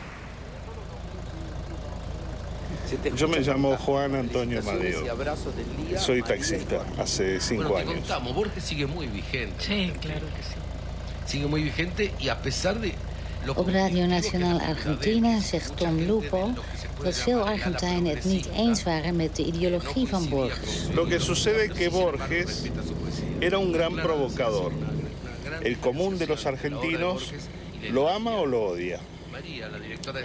Yo 3.16 3.28
me 3.28 3.40
llamo 3.40 3.78
Juan 3.78 4.16
Antonio 4.16 4.62
Madeo. 4.64 5.04
Soy 5.98 6.22
taxista 6.22 6.84
hace 6.98 7.40
cinco 7.40 7.70
Bueno, 7.70 7.76
te 7.76 7.82
años. 7.92 8.08
contamos, 8.08 8.36
Borges 8.36 8.64
sigue 8.64 8.88
muy 8.88 9.08
vigente. 9.08 9.56
Sí, 9.60 9.92
claro 10.02 10.26
que 10.28 10.44
sí. 10.44 10.56
Sigue 11.26 11.48
muy 11.48 11.64
vigente 11.64 12.12
y 12.20 12.30
a 12.30 12.42
pesar 12.42 12.80
de... 12.80 12.94
Radio 13.68 14.08
resulta 14.08 14.66
Argentina 14.68 15.42
zegt 15.42 15.76
Tom 15.76 15.98
Lupo 15.98 16.54
dat 17.04 17.18
veel 17.18 17.46
Argentijnen 17.46 18.16
het 18.16 18.24
niet 18.26 18.50
eens 18.56 18.84
waren 18.84 19.16
met 19.16 19.36
de 19.36 19.44
ideologie 19.44 20.08
van 20.08 20.30
Borges. 20.30 20.88
Lo 20.94 21.06
que 21.06 21.20
sucede 21.20 21.64
es 21.64 21.72
que 21.74 21.90
Borges 21.90 22.62
era 23.40 23.58
un 23.58 23.72
gran 23.72 23.96
provocador. 23.96 24.72
El 25.62 25.78
común 25.80 26.18
de 26.18 26.28
los 26.28 26.46
argentinos 26.46 27.34
lo 27.92 28.08
ama 28.08 28.32
o 28.32 28.46
lo 28.46 28.60
odia. 28.72 29.00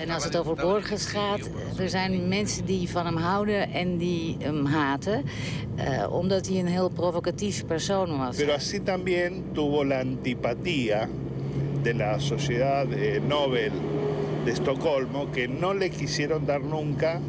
En 0.01 0.11
als 0.11 0.25
het 0.25 0.37
over 0.37 0.55
Borges 0.55 1.05
gaat, 1.07 1.51
er 1.79 1.89
zijn 1.89 2.29
mensen 2.29 2.65
die 2.65 2.89
van 2.89 3.07
hem 3.07 3.17
houden 3.17 3.71
en 3.73 3.97
die 3.99 4.37
hem 4.39 4.65
haten. 4.67 5.25
eh, 5.79 6.13
omdat 6.13 6.47
hij 6.47 6.59
een 6.59 6.67
heel 6.67 6.89
provocatief 6.89 7.67
persoon 7.67 8.19
was. 8.19 8.37
Pero 8.37 8.53
así 8.53 8.81
también 8.81 9.45
tuvo 9.53 9.85
la 9.85 10.01
antipatía 10.01 11.09
de 11.83 11.95
la 11.95 12.19
Sociedad 12.19 12.91
eh, 12.93 13.21
Nobel 13.29 13.71
de 14.45 14.51
Estocolmo, 14.51 15.31
que 15.31 15.47
no 15.49 15.73
le 15.75 15.89
quisieron 15.91 16.45
dar 16.47 16.61
nunca 16.61 17.21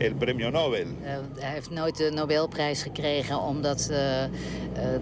el 0.00 0.14
premio 0.14 0.50
Nobel. 0.50 0.86
Eh, 1.02 1.12
hij 1.38 1.52
heeft 1.52 1.70
nooit 1.70 1.96
de 1.96 2.10
Nobelprijs 2.10 2.82
gekregen 2.82 3.40
omdat 3.40 3.88
eh, 3.90 4.24
eh, 4.24 4.30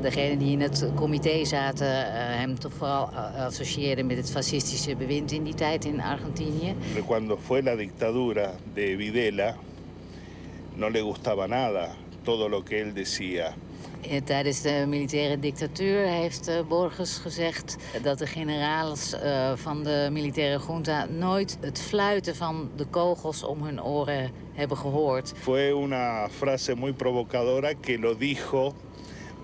degenen 0.01 0.39
die 0.39 0.51
in 0.51 0.61
het 0.61 0.87
comité 0.95 1.45
zaten 1.45 2.13
hem 2.39 2.59
toch 2.59 2.73
vooral 2.73 3.07
associeerden 3.37 4.07
met 4.07 4.17
het 4.17 4.31
fascistische 4.31 4.97
bewind 4.97 5.33
in 5.33 5.45
die 5.45 5.55
tijd 5.55 5.85
in 5.85 6.01
Argentinië. 6.01 6.75
Cuando 7.07 7.39
fue 7.43 7.63
la 7.63 7.77
dictadura 7.77 8.53
de 8.75 8.97
Videla, 8.97 9.57
no 10.75 10.91
le 10.91 11.01
gustaba 11.01 11.47
nada 11.47 11.89
todo 12.23 12.49
lo 12.49 12.63
que 12.63 12.81
él 12.81 12.95
decía. 12.95 13.55
Eh, 14.09 14.23
Tijdens 14.25 14.63
de 14.63 14.85
militaire 14.89 15.39
dictatuur 15.39 16.07
heeft 16.07 16.49
eh, 16.49 16.61
Borges 16.69 17.19
gezegd 17.19 17.77
dat 18.03 18.19
de 18.19 18.27
generaals 18.27 19.13
eh, 19.13 19.53
van 19.57 19.83
de 19.85 20.09
militaire 20.13 20.59
junta 20.67 21.05
nooit 21.05 21.59
het 21.61 21.81
fluiten 21.81 22.37
van 22.37 22.71
de 22.77 22.85
kogels 22.85 23.43
om 23.43 23.63
hun 23.63 23.83
oren 23.83 24.31
hebben 24.53 24.77
gehoord. 24.77 25.33
Fue 25.39 25.75
una 25.75 26.29
frase 26.29 26.75
muy 26.75 26.93
provocadora 26.93 27.75
que 27.75 27.99
lo 27.99 28.15
dijo, 28.15 28.75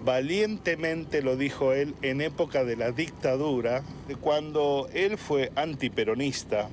valientemente 0.04 1.23
lo 1.23 1.37
dijo 1.37 1.73
él 1.73 1.94
en 2.00 2.21
época 2.21 2.64
de 2.64 2.76
la 2.76 2.90
dictadura, 2.90 3.83
cuando 4.21 4.88
él 4.92 5.18
fue 5.18 5.50
antiperonista 5.54 6.68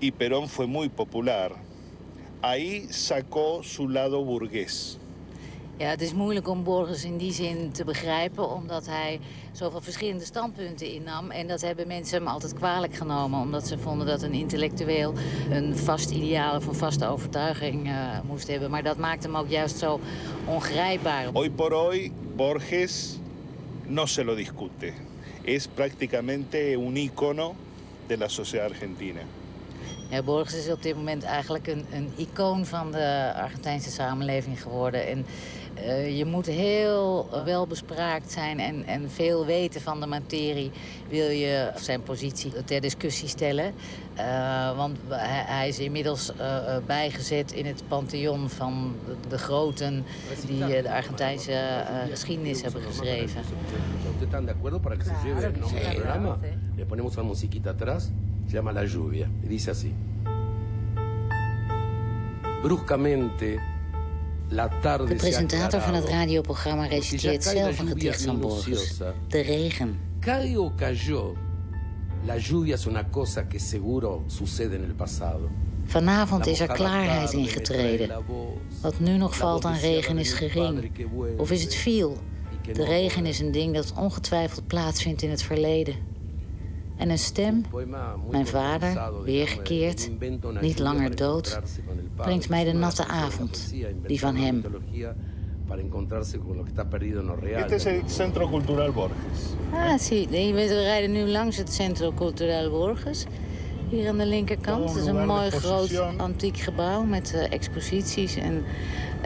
y 0.00 0.10
Perón 0.10 0.48
fue 0.48 0.66
muy 0.66 0.88
popular. 0.88 1.52
Ahí 2.40 2.86
sacó 2.90 3.62
su 3.62 3.88
lado 3.88 4.24
burgués. 4.24 4.98
Ja, 5.78 5.88
het 5.88 6.02
is 6.02 6.12
moeilijk 6.12 6.48
om 6.48 6.64
Borges 6.64 7.04
in 7.04 7.16
die 7.16 7.32
zin 7.32 7.70
te 7.72 7.84
begrijpen, 7.84 8.50
omdat 8.50 8.86
hij 8.86 9.20
zoveel 9.52 9.80
verschillende 9.80 10.24
standpunten 10.24 10.92
innam. 10.92 11.30
En 11.30 11.46
dat 11.46 11.60
hebben 11.60 11.86
mensen 11.86 12.18
hem 12.18 12.28
altijd 12.28 12.54
kwalijk 12.54 12.94
genomen, 12.94 13.40
omdat 13.40 13.66
ze 13.66 13.78
vonden 13.78 14.06
dat 14.06 14.22
een 14.22 14.32
intellectueel 14.32 15.14
een 15.50 15.76
vast 15.76 16.10
ideaal 16.10 16.56
of 16.56 16.66
een 16.66 16.74
vaste 16.74 17.06
overtuiging 17.06 17.88
eh, 17.88 18.20
moest 18.26 18.48
hebben. 18.48 18.70
Maar 18.70 18.82
dat 18.82 18.96
maakt 18.96 19.22
hem 19.22 19.36
ook 19.36 19.48
juist 19.48 19.78
zo 19.78 20.00
ongrijpbaar. 20.44 21.26
Hoy 21.32 21.50
por 21.50 21.72
hoy, 21.72 22.12
Borges 22.36 23.18
no 23.86 24.06
se 24.06 24.24
lo 24.24 24.34
discute. 24.34 24.92
Es 25.42 25.68
prácticamente 25.74 26.76
un 26.76 26.96
ícono 26.96 27.54
de 28.06 28.18
la 28.18 28.28
sociedad 28.28 28.70
argentina. 28.70 29.20
Ja, 30.10 30.22
Borges 30.22 30.54
is 30.54 30.72
op 30.72 30.82
dit 30.82 30.94
moment 30.94 31.22
eigenlijk 31.22 31.66
een, 31.66 31.84
een 31.92 32.12
icoon 32.16 32.66
van 32.66 32.92
de 32.92 33.32
Argentijnse 33.36 33.90
samenleving 33.90 34.62
geworden. 34.62 35.06
En 35.06 35.26
je 36.16 36.24
moet 36.26 36.46
heel 36.46 37.28
welbespraakt 37.44 38.32
zijn 38.32 38.60
en, 38.60 38.84
en 38.84 39.10
veel 39.10 39.46
weten 39.46 39.80
van 39.80 40.00
de 40.00 40.06
materie... 40.06 40.70
wil 41.08 41.28
je 41.28 41.70
zijn 41.76 42.02
positie 42.02 42.52
ter 42.64 42.80
discussie 42.80 43.28
stellen. 43.28 43.72
Eh, 44.14 44.76
want 44.76 44.98
hij, 45.08 45.68
is 45.68 45.78
inmiddels 45.78 46.32
eh, 46.36 46.56
eh, 46.56 46.82
bijgezet 46.86 47.52
in 47.52 47.66
het 47.66 47.82
pantheon 47.88 48.50
van 48.50 48.94
de, 49.06 49.28
de 49.28 49.38
groten... 49.38 50.04
die 50.46 50.64
eh, 50.64 50.82
de 50.82 50.92
Argentijnse 50.92 51.52
eh, 51.52 52.10
geschiedenis 52.10 52.62
hebben 52.62 52.82
geschreven. 52.82 53.42
Le 56.76 56.84
ponemos 56.84 57.16
una 57.16 57.24
musiquita 57.24 57.70
atrás, 57.70 58.10
se 58.46 58.52
llama 58.52 58.72
La 58.72 58.84
Lluvia, 58.84 59.28
y 59.42 59.48
dice 59.48 59.70
así. 59.70 59.92
Bruscamente, 62.62 63.58
De 64.48 65.14
presentator 65.16 65.80
van 65.80 65.94
het 65.94 66.04
radioprogramma 66.04 66.86
reciteert 66.86 67.44
zelf 67.44 67.78
een 67.78 67.86
gedicht 67.86 68.22
van 68.22 68.40
Borges. 68.40 68.96
De 69.28 69.40
regen. 69.40 70.00
Cayó, 70.20 70.72
la 72.26 72.36
lluvia 72.36 72.74
es 72.74 72.86
una 72.86 73.10
cosa 73.10 73.48
que 73.48 73.58
seguro 73.58 74.24
sucede 74.26 74.76
en 74.76 74.84
el 74.84 74.94
pasado. 74.94 75.48
Vanavond 75.84 76.46
is 76.46 76.60
er 76.60 76.68
klaarheid 76.68 77.32
ingetreden. 77.32 78.24
Wat 78.80 79.00
nu 79.00 79.16
nog 79.16 79.36
valt 79.36 79.64
aan 79.64 79.78
regen 79.78 80.18
is 80.18 80.32
gering. 80.32 80.90
Of 81.36 81.50
is 81.50 81.62
het 81.62 81.74
veel? 81.74 82.16
que 82.62 82.72
De 82.72 82.84
regen 82.84 83.26
is 83.26 83.40
een 83.40 83.52
ding 83.52 83.74
dat 83.74 83.92
ongetwijfeld 83.96 84.66
plaatsvindt 84.66 85.22
in 85.22 85.30
het 85.30 85.42
verleden. 85.42 85.94
En 86.98 87.10
een 87.10 87.18
stem, 87.18 87.64
mijn 88.30 88.46
vader, 88.46 89.22
weergekeerd, 89.24 90.10
niet 90.60 90.78
langer 90.78 91.16
dood, 91.16 91.60
brengt 92.16 92.48
mij 92.48 92.64
de 92.64 92.72
natte 92.72 93.06
avond, 93.06 93.74
die 94.06 94.20
van 94.20 94.36
hem. 94.36 94.64
Este 97.54 97.74
es 97.74 97.84
el 97.84 98.02
Centro 98.06 98.48
Cultural 98.48 98.92
Borges. 98.92 99.16
Ah, 99.72 99.98
zie. 99.98 100.28
We 100.28 100.80
rijden 100.82 101.12
nu 101.12 101.26
langs 101.26 101.56
het 101.56 101.72
Centro 101.72 102.12
Cultural 102.12 102.70
Borges. 102.70 103.26
Hier 103.88 104.08
aan 104.08 104.18
de 104.18 104.26
linkerkant. 104.26 104.88
Het 104.88 104.98
is 104.98 105.06
een 105.06 105.26
mooi 105.26 105.50
groot 105.50 106.02
antiek 106.16 106.56
gebouw 106.56 107.02
met 107.02 107.32
uh, 107.34 107.52
exposities 107.52 108.36
en 108.36 108.54
uh, 108.54 108.62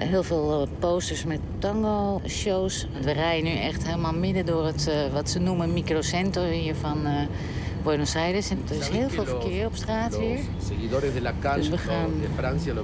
heel 0.09 0.23
veel 0.23 0.63
uh, 0.63 0.69
posters 0.79 1.25
met 1.25 1.41
tango-shows. 1.59 2.87
We 3.03 3.11
rijden 3.11 3.53
nu 3.53 3.59
echt 3.59 3.87
helemaal 3.87 4.15
midden 4.15 4.47
door 4.47 4.67
het, 4.67 4.91
wat 5.13 5.31
ze 5.31 5.39
noemen, 5.39 5.73
microcentro 5.73 6.43
hier 6.45 6.75
van 6.75 7.07
Buenos 7.83 8.17
Aires. 8.17 8.51
En 8.51 8.59
er 8.69 8.77
is 8.77 8.89
heel 8.89 9.09
veel 9.09 9.25
verkeer 9.25 9.67
op 9.67 9.75
straat 9.75 10.17
hier. 10.17 10.39
Dus 11.55 11.69
we 11.69 11.79
gaan 11.79 12.11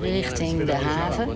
richting 0.01 0.65
de 0.65 0.75
haven. 0.75 1.29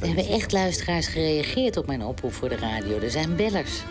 Er 0.00 0.06
hebben 0.06 0.28
echt 0.28 0.52
luisteraars 0.52 1.06
gereageerd 1.06 1.76
op 1.76 1.86
mijn 1.86 2.02
oproep 2.02 2.32
voor 2.32 2.48
de 2.48 2.56
radio. 2.56 2.98
Er 2.98 3.10
zijn 3.10 3.36
bellers. 3.36 3.82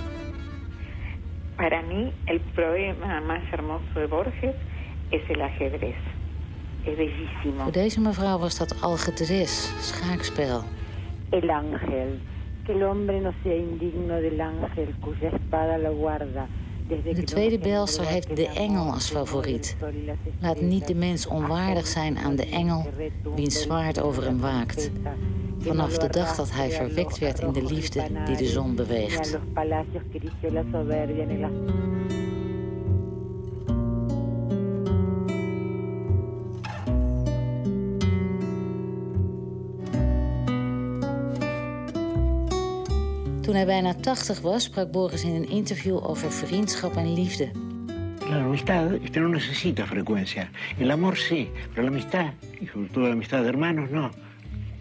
Para 1.56 1.82
mí, 1.82 2.12
el 2.26 2.40
problema 2.54 3.20
más 3.20 3.42
hermoso 3.52 3.94
de 3.94 4.08
Borges 4.08 4.56
es 5.10 5.22
el 5.28 5.42
ajedrez. 5.42 5.96
Es 6.84 6.96
bellísimo. 6.96 7.64
Voor 7.64 7.72
deze 7.72 8.00
mevrouw 8.00 8.38
was 8.38 8.58
dat 8.58 8.82
algetres, 8.82 9.72
schaakspel. 9.82 10.64
El 11.30 11.50
ángel. 11.50 12.18
Que 12.70 12.76
el 12.76 12.84
hombre 12.84 13.20
no 13.20 13.34
sea 13.42 13.56
indigno 13.56 14.22
del 14.22 14.40
ángel 14.40 14.94
cuya 15.02 15.30
espada 15.30 15.80
lo 15.80 15.96
guarda. 15.96 16.48
De 16.88 17.24
tweede 17.24 17.58
belster 17.58 18.06
heeft 18.06 18.36
de 18.36 18.48
engel 18.48 18.92
als 18.92 19.10
favoriet. 19.10 19.78
Laat 20.40 20.62
niet 20.62 20.88
de 20.88 20.96
mens 20.96 21.28
onwaardig 21.28 21.88
zijn 21.88 22.18
aan 22.18 22.36
de 22.36 22.46
engel 22.46 22.86
wiens 23.36 23.62
zwaard 23.62 24.02
over 24.02 24.24
hem 24.24 24.40
waakt. 24.40 24.92
Vanaf 25.60 25.98
de 25.98 26.10
dag 26.10 26.36
dat 26.36 26.52
hij 26.52 26.70
verwekt 26.72 27.18
werd 27.18 27.40
in 27.40 27.52
de 27.52 27.64
liefde 27.64 28.04
die 28.26 28.38
de 28.38 28.46
zon 28.46 28.76
beweegt. 28.76 29.40
Toen 43.50 43.58
hij 43.58 43.68
bijna 43.68 43.94
80 44.02 44.42
was, 44.42 44.64
sprak 44.64 44.92
Boris 44.92 45.24
in 45.24 45.36
een 45.36 45.50
interview 45.50 46.10
over 46.10 46.32
vriendschap 46.32 46.96
en 46.96 47.14
liefde. 47.14 47.52
La 48.30 48.36
amistad 48.36 48.92
este 49.04 49.20
no 49.20 49.28
necesita 49.28 49.86
frecuencia. 49.86 50.50
El 50.78 50.92
amor 50.92 51.18
sí, 51.18 51.50
pero 51.74 51.82
la 51.82 51.88
amistad, 51.88 52.34
y 52.60 52.68
sobre 52.68 52.90
todo 52.90 53.08
la 53.08 53.14
amistad 53.14 53.42
de 53.42 53.48
hermanos, 53.48 53.90
no. 53.90 54.12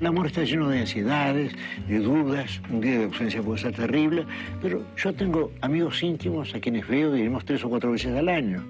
El 0.00 0.06
amor 0.06 0.26
está 0.26 0.42
lleno 0.42 0.68
de 0.68 0.78
ansiedades, 0.78 1.52
de 1.88 1.98
dudas. 1.98 2.60
Un 2.70 2.80
día 2.80 2.98
de 2.98 3.04
ausencia 3.04 3.42
puede 3.42 3.58
ser 3.58 3.74
terrible, 3.74 4.26
pero 4.60 4.82
yo 4.96 5.12
tengo 5.14 5.50
amigos 5.60 6.02
íntimos 6.02 6.54
a 6.54 6.60
quienes 6.60 6.86
veo, 6.86 7.12
diremos, 7.12 7.44
tres 7.44 7.64
o 7.64 7.68
cuatro 7.68 7.90
veces 7.90 8.14
al 8.16 8.28
año. 8.28 8.62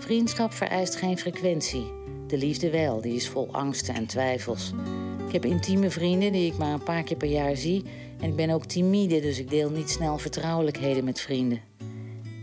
Vriendschap 0.00 0.52
vereist 0.52 0.96
geen 0.96 1.18
frequentie. 1.18 1.86
De 2.28 2.36
liefde 2.36 2.70
wel, 2.70 3.00
die 3.00 3.14
is 3.14 3.28
vol 3.28 3.48
angsten 3.52 3.94
en 3.94 4.06
twijfels. 4.06 4.72
Ik 5.32 5.42
heb 5.42 5.50
intieme 5.50 5.90
vrienden 5.90 6.32
die 6.32 6.52
ik 6.52 6.58
maar 6.58 6.72
een 6.72 6.82
paar 6.82 7.02
keer 7.02 7.16
per 7.16 7.28
jaar 7.28 7.56
zie. 7.56 7.84
En 8.20 8.28
ik 8.28 8.36
ben 8.36 8.50
ook 8.50 8.64
timide, 8.64 9.20
dus 9.20 9.38
ik 9.38 9.50
deel 9.50 9.70
niet 9.70 9.90
snel 9.90 10.18
vertrouwelijkheden 10.18 11.04
met 11.04 11.20
vrienden. 11.20 11.60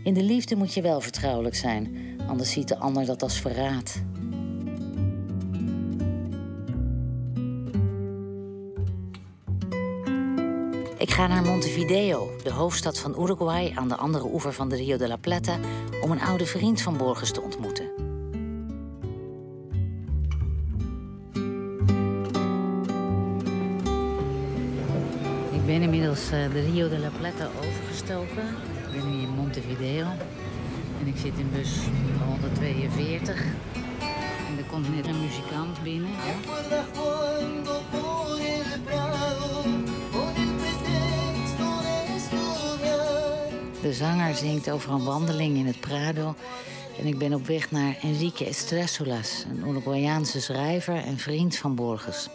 In 0.04 0.14
de 0.14 0.22
liefde 0.22 0.56
moet 0.56 0.74
je 0.74 0.82
wel 0.82 1.00
vertrouwelijk 1.00 1.54
zijn, 1.54 1.96
anders 2.26 2.52
ziet 2.52 2.68
de 2.68 2.78
ander 2.78 3.06
dat 3.06 3.22
als 3.22 3.40
verraad. 3.40 4.02
Ik 10.98 11.10
ga 11.10 11.26
naar 11.26 11.42
Montevideo, 11.42 12.30
de 12.42 12.52
hoofdstad 12.52 12.98
van 12.98 13.22
Uruguay 13.22 13.72
aan 13.74 13.88
de 13.88 13.96
andere 13.96 14.26
oever 14.32 14.52
van 14.52 14.68
de 14.68 14.76
Rio 14.76 14.96
de 14.96 15.08
la 15.08 15.16
Plata, 15.16 15.58
om 16.02 16.10
een 16.10 16.20
oude 16.20 16.46
vriend 16.46 16.80
van 16.80 16.96
Borges 16.96 17.32
te 17.32 17.40
ontmoeten. 17.40 17.89
Ben 25.70 25.82
inmiddels 25.82 26.32
uh, 26.32 26.52
de 26.52 26.60
Rio 26.60 26.88
de 26.88 26.98
la 26.98 27.10
Plata 27.18 27.48
overgestoken. 27.58 28.48
Ik 28.86 28.92
ben 28.92 29.10
nu 29.10 29.22
in 29.22 29.28
Montevideo 29.28 30.06
en 31.00 31.06
ik 31.06 31.16
zit 31.16 31.38
in 31.38 31.50
bus 31.52 31.68
142. 32.28 33.44
En 34.48 34.58
er 34.58 34.64
komt 34.70 34.94
net 34.94 35.06
een 35.06 35.20
muzikant 35.20 35.82
binnen. 35.82 36.10
De 43.82 43.92
zanger 43.92 44.34
zingt 44.34 44.70
over 44.70 44.92
een 44.92 45.04
wandeling 45.04 45.56
in 45.56 45.66
het 45.66 45.80
Prado. 45.80 46.34
En 47.00 47.06
ik 47.06 47.18
ben 47.18 47.34
op 47.34 47.46
weg 47.46 47.70
naar 47.70 47.96
Enrique 48.02 48.46
Estresolas, 48.46 49.44
een 49.50 49.68
Uruguayaanse 49.68 50.40
schrijver 50.40 50.96
en 50.96 51.18
vriend 51.18 51.56
van 51.56 51.74
Borges. 51.74 52.28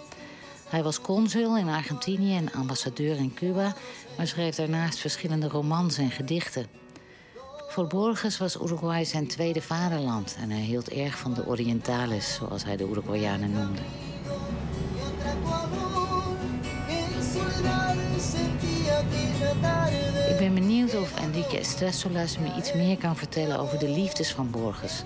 Hij 0.75 0.83
was 0.83 1.01
consul 1.01 1.57
in 1.57 1.67
Argentinië 1.67 2.35
en 2.35 2.53
ambassadeur 2.53 3.15
in 3.15 3.33
Cuba, 3.33 3.73
maar 4.17 4.27
schreef 4.27 4.55
daarnaast 4.55 4.99
verschillende 4.99 5.47
romans 5.47 5.97
en 5.97 6.11
gedichten. 6.11 6.67
Voor 7.67 7.87
Borges 7.87 8.37
was 8.37 8.55
Uruguay 8.55 9.05
zijn 9.05 9.27
tweede 9.27 9.61
vaderland 9.61 10.35
en 10.39 10.49
hij 10.49 10.61
hield 10.61 10.89
erg 10.89 11.17
van 11.17 11.33
de 11.33 11.47
Orientales, 11.47 12.33
zoals 12.33 12.63
hij 12.63 12.77
de 12.77 12.89
Uruguayanen 12.89 13.51
noemde. 13.51 13.81
Ik 20.29 20.37
ben 20.37 20.53
benieuwd 20.53 20.95
of 20.95 21.15
Enrique 21.15 21.59
Estressolas 21.59 22.37
me 22.37 22.55
iets 22.57 22.73
meer 22.73 22.97
kan 22.97 23.15
vertellen 23.15 23.59
over 23.59 23.79
de 23.79 23.89
liefdes 23.89 24.31
van 24.31 24.51
Borges. 24.51 25.03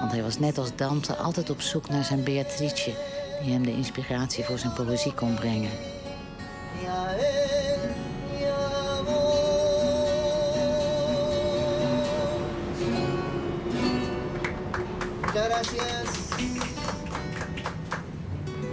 Want 0.00 0.12
hij 0.12 0.22
was 0.22 0.38
net 0.38 0.58
als 0.58 0.76
Dante 0.76 1.16
altijd 1.16 1.50
op 1.50 1.60
zoek 1.60 1.88
naar 1.88 2.04
zijn 2.04 2.24
Beatrice... 2.24 3.15
die 3.42 3.52
hem 3.52 3.62
de 3.62 3.72
inspiratie 3.72 4.44
voor 4.44 4.58
zijn 4.58 4.72
poëzie 4.72 5.14
kon 5.14 5.34
brengen. 5.34 5.70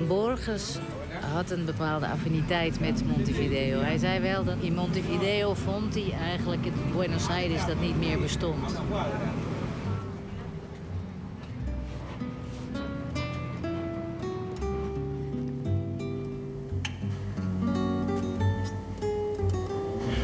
Borges 0.07 0.77
had 1.33 1.51
een 1.51 1.65
bepaalde 1.65 2.07
affiniteit 2.07 2.79
met 2.79 3.05
Montevideo. 3.05 3.79
Hij 3.79 3.97
zei 3.97 4.19
wel 4.19 4.43
dat 4.43 4.57
in 4.61 4.73
Montevideo 4.73 5.53
vond 5.53 5.93
hij 5.93 6.11
eigenlijk 6.19 6.65
het 6.65 6.93
Buenos 6.93 7.27
Aires 7.27 7.65
dat 7.65 7.79
niet 7.79 7.97
meer 7.97 8.19
bestond. 8.19 8.79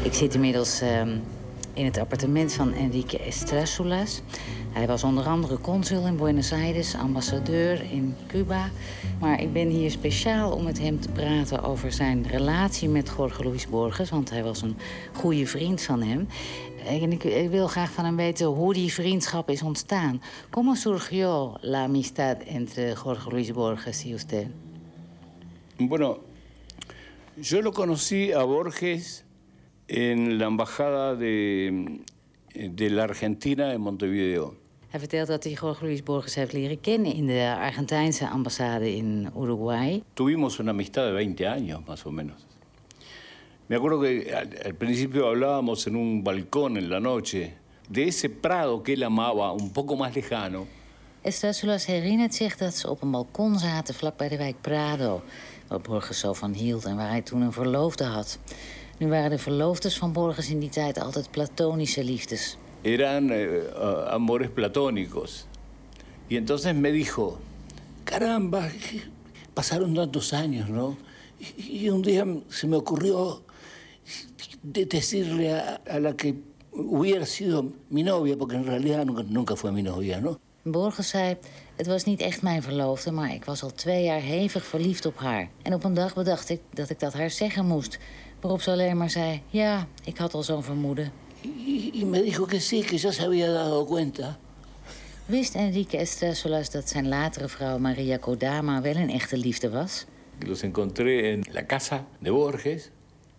Ik 0.02 0.12
zit 0.12 0.34
inmiddels 0.34 0.82
uh, 0.82 1.00
in 1.72 1.84
het 1.84 1.98
appartement 1.98 2.52
van 2.52 2.72
Enrique 2.72 3.18
Estresulas. 3.18 4.22
Hij 4.72 4.86
was 4.86 5.04
onder 5.04 5.24
andere 5.24 5.58
consul 5.58 6.06
in 6.06 6.16
Buenos 6.16 6.52
Aires, 6.52 6.94
ambassadeur 6.94 7.82
in 7.92 8.16
Cuba. 8.26 8.70
Maar 9.20 9.40
ik 9.40 9.52
ben 9.52 9.68
hier 9.68 9.90
speciaal 9.90 10.52
om 10.52 10.64
met 10.64 10.78
hem 10.78 11.00
te 11.00 11.08
praten 11.08 11.62
over 11.62 11.92
zijn 11.92 12.26
relatie 12.26 12.88
met 12.88 13.12
Jorge 13.16 13.44
Luis 13.44 13.68
Borges. 13.68 14.10
Want 14.10 14.30
hij 14.30 14.42
was 14.42 14.62
een 14.62 14.76
goede 15.12 15.46
vriend 15.46 15.82
van 15.82 16.02
hem. 16.02 16.28
En 16.86 17.12
ik, 17.12 17.50
wil 17.50 17.66
graag 17.66 17.90
van 17.90 18.04
hem 18.04 18.16
weten 18.16 18.46
hoe 18.46 18.74
die 18.74 18.92
vriendschap 18.92 19.50
is 19.50 19.62
ontstaan. 19.62 20.22
¿Cómo 20.50 20.74
surgió 20.74 21.56
la 21.60 21.82
amistad 21.82 22.36
entre 22.46 22.94
Jorge 22.96 23.30
Luis 23.30 23.52
Borges 23.52 24.04
y 24.04 24.14
usted? 24.14 24.46
Bueno, 25.76 26.18
yo 27.34 27.60
lo 27.62 27.72
conocí 27.72 28.32
a 28.32 28.42
Borges 28.44 29.24
en 29.90 30.38
la 30.38 30.46
embajada 30.46 31.14
de, 31.16 32.00
de 32.74 32.90
la 32.90 33.02
Argentina 33.02 33.72
en 33.72 33.80
Montevideo. 33.80 34.54
Hij 34.88 35.00
vertelt 35.00 35.28
dat 35.28 35.44
hij 35.44 35.52
Jorge 35.52 35.84
Luis 35.84 36.02
Borges 36.02 36.34
heeft 36.34 36.52
leren 36.52 36.80
kennen 36.80 37.14
in 37.14 37.26
de 37.26 37.56
Argentijnse 37.58 38.28
ambassade 38.28 38.96
in 38.96 39.28
Uruguay. 39.36 40.02
Tuvimos 40.14 40.58
una 40.58 40.70
amistad 40.70 41.04
de 41.04 41.12
20 41.12 41.46
años, 41.46 41.80
más 41.86 42.04
o 42.04 42.10
menos. 42.10 42.46
Me 43.66 43.76
acuerdo 43.76 44.00
que 44.00 44.34
al, 44.34 44.48
al 44.64 44.74
principio 44.74 45.26
hablábamos 45.26 45.86
en 45.86 45.96
un 45.96 46.22
balcón 46.22 46.76
en 46.76 46.88
la 46.88 47.00
noche 47.00 47.52
de 47.88 48.08
ese 48.08 48.28
prado 48.28 48.82
que 48.82 48.92
él 48.92 49.02
amaba, 49.02 49.52
un 49.52 49.72
poco 49.72 49.96
más 49.96 50.14
lejano. 50.14 50.66
Estasulas 51.22 51.86
herinnert 51.86 52.34
zich 52.34 52.56
dat 52.56 52.74
ze 52.74 52.90
op 52.90 53.02
een 53.02 53.10
balkon 53.10 53.58
zaten 53.58 53.94
vlakbij 53.94 54.28
de 54.28 54.36
wijk 54.36 54.60
Prado, 54.60 55.22
waar 55.68 55.80
Borges 55.80 56.18
zo 56.18 56.32
van 56.32 56.52
hield 56.52 56.84
en 56.84 56.96
waar 56.96 57.08
hij 57.08 57.22
toen 57.22 57.40
een 57.40 57.52
verloofde 57.52 58.04
had. 58.04 58.38
Nu 59.00 59.08
waren 59.08 59.30
de 59.30 59.38
verloofdes 59.38 59.98
van 59.98 60.12
Borges 60.12 60.50
in 60.50 60.58
die 60.58 60.68
tijd 60.68 61.00
altijd 61.00 61.30
platonische 61.30 62.04
liefdes. 62.04 62.56
eran 62.82 63.30
eh, 63.30 64.12
amores 64.12 64.50
platónicos. 64.50 65.46
Y 66.28 66.36
entonces 66.36 66.74
me 66.74 66.90
dijo, 66.92 67.38
caramba, 68.04 68.68
pasaron 69.54 69.94
tantos 69.94 70.32
años, 70.32 70.68
¿no? 70.68 70.96
Y, 71.56 71.88
un 71.88 72.02
día 72.02 72.26
se 72.48 72.66
me 72.66 72.76
ocurrió 72.76 73.42
decirle 74.62 75.54
a, 75.54 75.80
a, 75.88 75.98
la 75.98 76.14
que 76.14 76.34
hubiera 76.72 77.24
sido 77.24 77.72
mi 77.88 78.02
novia, 78.02 78.36
porque 78.36 78.56
en 78.56 78.66
realidad 78.66 79.06
nunca, 79.06 79.22
nunca 79.22 79.56
fue 79.56 79.72
mi 79.72 79.82
novia, 79.82 80.20
¿no? 80.20 80.38
Borges 80.62 81.08
zei, 81.08 81.36
het 81.76 81.86
was 81.86 82.04
niet 82.04 82.20
echt 82.20 82.42
mijn 82.42 82.62
verloofde, 82.62 83.10
maar 83.10 83.34
ik 83.34 83.44
was 83.44 83.62
al 83.62 83.72
twee 83.72 84.04
jaar 84.04 84.20
hevig 84.20 84.64
verliefd 84.64 85.06
op 85.06 85.18
haar. 85.18 85.48
En 85.62 85.74
op 85.74 85.84
een 85.84 85.94
dag 85.94 86.14
bedacht 86.14 86.48
ik 86.48 86.60
dat 86.72 86.90
ik 86.90 87.00
dat 87.00 87.12
haar 87.12 87.30
zeggen 87.30 87.66
moest. 87.66 87.98
Waarop 88.40 88.60
ze 88.60 88.70
alleen 88.70 88.96
maar 88.96 89.10
zei, 89.10 89.42
ja, 89.48 89.86
ik 90.04 90.18
had 90.18 90.34
al 90.34 90.42
zo'n 90.42 90.62
vermoeden. 90.62 91.12
Y 91.92 92.04
me 92.04 92.22
dijo 92.22 92.46
que 92.46 92.60
sí, 92.60 92.82
que 92.82 92.98
ya 92.98 93.12
se 93.12 93.22
había 93.22 93.50
dado 93.50 93.86
cuenta. 93.86 94.38
Wist 95.26 95.54
Enrique 95.54 95.98
Estresolas 95.98 96.70
dat 96.70 96.88
zijn 96.88 97.08
latere 97.08 97.48
vrouw 97.48 97.78
Maria 97.78 98.16
Kodama 98.16 98.80
wel 98.80 98.96
een 98.96 99.10
echte 99.10 99.36
liefde 99.36 99.70
was? 99.70 100.06
Los 100.38 100.62
encontré 100.62 101.30
en 101.30 101.46
la 101.52 101.66
casa 101.66 102.06
de 102.18 102.30
Borges. 102.30 102.90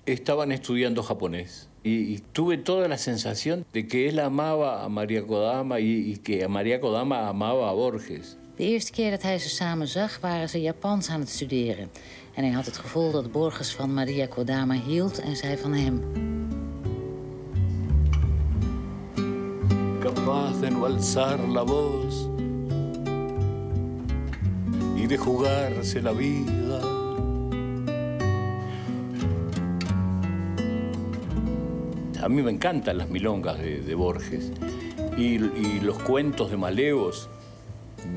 Estaban 0.04 0.52
estudiando 0.52 1.04
japonés. 1.04 1.68
Y, 1.84 2.14
y, 2.14 2.24
tuve 2.32 2.58
toda 2.58 2.88
la 2.88 2.98
sensación 2.98 3.66
de 3.72 3.88
que 3.88 4.08
él 4.08 4.20
amaba 4.20 4.84
a 4.84 4.90
María 4.90 5.26
Kodama 5.26 5.80
y, 5.80 6.12
y, 6.12 6.18
que 6.18 6.44
a 6.44 6.48
María 6.48 6.80
Kodama 6.80 7.28
amaba 7.28 7.70
a 7.70 7.74
Borges. 7.74 8.38
De 8.56 8.64
eerste 8.64 8.92
keer 8.92 9.12
dat 9.12 9.22
hij 9.22 9.40
ze 9.40 9.50
samen 9.50 9.88
zag, 9.88 10.20
waren 10.20 10.50
ze 10.50 10.62
Japans 10.62 11.10
aan 11.10 11.20
het 11.20 11.30
studeren. 11.30 11.90
En 12.34 12.44
hij 12.44 12.52
had 12.52 12.66
het 12.66 12.78
gevoel 12.78 13.12
dat 13.12 13.32
Borges 13.32 13.76
van 13.76 13.94
Maria 13.94 14.28
Kodama 14.28 14.74
hield 14.74 15.20
en 15.20 15.36
zij 15.36 15.58
van 15.58 15.74
hem. 15.74 16.02
Capaz 20.00 20.60
de 20.60 20.70
no 20.70 20.86
alzar 20.86 21.40
la 21.40 21.64
voz 21.64 22.28
y 24.96 25.08
de 25.08 25.18
jugarse 25.18 26.02
la 26.02 26.12
vida. 26.12 26.82
A 32.24 32.30
mí 32.30 32.42
me 32.44 32.52
encantan 32.52 32.98
las 32.98 33.10
milongas 33.10 33.58
de, 33.58 33.82
de 33.82 33.96
Borges 33.96 34.52
y, 35.18 35.36
y, 35.36 35.80
los 35.82 35.98
cuentos 36.00 36.52
de 36.52 36.58
Malevos 36.58 37.30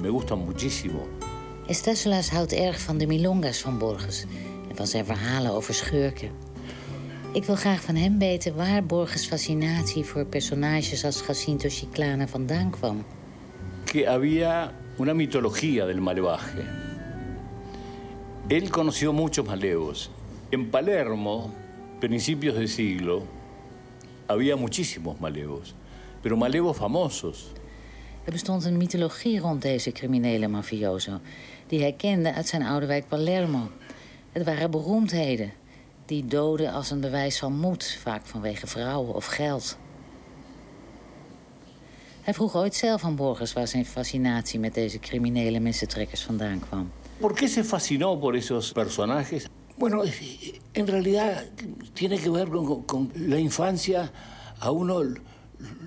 me 0.03 0.11
gustan 0.11 0.41
muchísimo. 0.41 1.24
Estesselas 1.67 2.31
houdt 2.31 2.53
erg 2.53 2.81
van 2.81 2.99
de 2.99 3.07
milongas 3.07 3.59
van 3.59 3.79
Borges 3.79 4.25
en 4.69 4.77
van 4.77 4.87
zijn 4.87 5.05
verhalen 5.05 5.53
over 5.53 5.75
schurken. 5.75 6.31
Ik 7.33 7.45
wil 7.45 7.55
graag 7.57 7.83
van 7.83 7.95
hem 7.95 8.19
weten 8.19 8.55
waar 8.55 8.85
Borges' 8.85 9.27
fascinatie 9.27 10.05
voor 10.05 10.25
personages 10.25 11.05
als 11.05 11.23
Jacinto 11.27 11.69
Chiclana 11.69 12.27
vandaan 12.27 12.71
kwam. 12.71 13.05
Que 13.85 14.09
había 14.09 14.73
una 14.99 15.15
mitología 15.15 15.87
del 15.87 16.01
malevaje. 16.01 16.65
Él 18.49 18.71
conoció 18.71 19.13
muchos 19.13 19.47
malevos. 19.47 20.11
En 20.51 20.71
Palermo, 20.71 21.51
principios 21.99 22.57
de 22.57 22.67
siglo, 22.67 23.23
había 24.27 24.57
muchísimos 24.57 25.19
malevos, 25.19 25.75
pero 26.21 26.37
malevos 26.37 26.77
famosos. 26.77 27.53
Er 28.25 28.33
bestond 28.33 28.65
een 28.65 28.77
mythologie 28.77 29.41
rond 29.41 29.63
deze 29.63 29.93
criminele 29.93 30.49
mafioso, 30.49 31.21
die 31.67 31.81
hij 31.81 31.93
kende 31.93 32.33
uit 32.33 32.49
zijn 32.49 32.63
oude 32.63 32.87
wijk 32.87 33.09
Palermo. 33.09 33.71
Het 34.33 34.45
waren 34.45 34.71
beroemdheden, 34.71 35.53
die 36.07 36.27
doden 36.27 36.73
als 36.73 36.91
een 36.91 37.01
bewijs 37.01 37.39
van 37.39 37.59
moed, 37.59 37.99
vaak 38.01 38.27
vanwege 38.27 38.67
vrouwen 38.67 39.15
of 39.15 39.27
geld. 39.27 39.79
Hij 42.23 42.35
vroeg 42.35 42.57
ooit 42.57 42.75
zelf 42.75 43.05
aan 43.05 43.17
Borges 43.17 43.53
waar 43.53 43.69
zijn 43.69 43.87
fascinatie 43.87 44.61
met 44.61 44.75
deze 44.75 44.99
criminele 44.99 45.61
missentrekkers 45.61 46.23
vandaan 46.23 46.61
kwam. 46.69 46.91
¿Por 47.19 47.35
qué 47.35 47.49
se 47.49 47.65
fascinó 47.65 48.17
por 48.17 48.35
esos 48.35 48.73
personajes? 48.73 49.47
Bueno, 49.77 50.05
en 50.73 50.87
realidad 50.87 51.45
tiene 51.93 52.19
que 52.19 52.31
ver 52.31 52.49
con, 52.49 52.85
con 52.85 53.11
la 53.15 53.37
infancia. 53.37 54.11
A 54.63 54.71
uno 54.71 55.03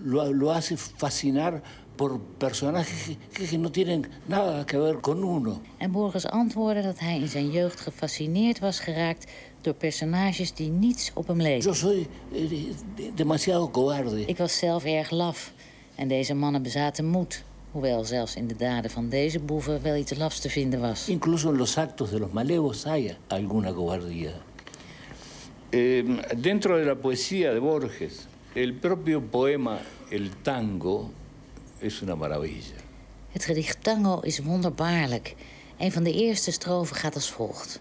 lo, 0.04 0.34
lo, 0.34 0.52
hace 0.52 0.78
fascinar 0.78 1.62
por 1.98 2.20
personajes 2.38 3.18
que, 3.34 3.48
que 3.48 3.58
no 3.58 3.70
tienen 3.70 4.08
nada 4.28 4.66
que 4.66 4.78
ver 4.78 5.02
con 5.02 5.24
uno. 5.24 5.62
En 5.78 5.92
Borges 5.92 6.26
antwoordde 6.26 6.82
dat 6.82 7.00
hij 7.00 7.20
in 7.20 7.28
zijn 7.28 7.52
jeugd 7.52 7.80
gefascineerd 7.80 8.60
was 8.60 8.80
geraakt 8.80 9.32
door 9.62 9.74
personages 9.74 10.54
die 10.54 10.70
niets 10.70 11.12
op 11.14 11.28
hem 11.28 11.42
leken. 11.42 11.66
Yo 11.66 11.74
soy 11.74 12.08
eh, 12.34 13.14
demasiado 13.16 13.70
cobarde. 13.70 14.26
Ik 14.26 14.38
was 14.38 14.58
zelf 14.58 14.84
erg 14.84 15.10
laf 15.12 15.54
en 15.96 16.08
deze 16.08 16.34
mannen 16.34 16.62
bezaten 16.62 17.06
moed. 17.06 17.44
Hoewel 17.72 18.04
zelfs 18.06 18.36
in 18.36 18.48
de 18.48 18.56
daden 18.56 18.92
van 18.92 19.10
deze 19.10 19.40
boeven 19.40 19.82
wel 19.82 19.96
iets 19.96 20.18
lafs 20.18 20.40
te 20.40 20.50
vinden 20.50 20.80
was. 20.80 21.10
Incluso 21.10 21.50
en 21.50 21.58
los 21.58 21.78
actos 21.78 22.10
de 22.10 22.20
los 22.20 22.32
malevos 22.32 22.86
hay 22.86 23.18
alguna 23.28 23.74
cobardía. 23.74 24.32
Eh, 25.70 26.04
dentro 26.38 26.78
de 26.78 26.86
la 26.86 26.96
poesía 26.96 27.54
de 27.54 27.60
Borges, 27.60 28.28
el 28.54 28.74
propio 28.74 29.22
poema 29.22 29.80
El 30.10 30.30
Tango 30.42 31.12
es 31.80 32.02
una 32.02 32.16
maravilla. 32.16 32.76
Het 33.32 33.46
gedicht 33.46 33.84
Tango 33.84 34.20
is 34.20 34.40
wonderbaarlijk. 34.40 35.36
Een 35.78 35.92
van 35.92 36.04
de 36.04 36.14
eerste 36.14 36.52
strofen 36.52 36.96
gaat 36.96 37.16
als 37.16 37.32
volgt. 37.32 37.80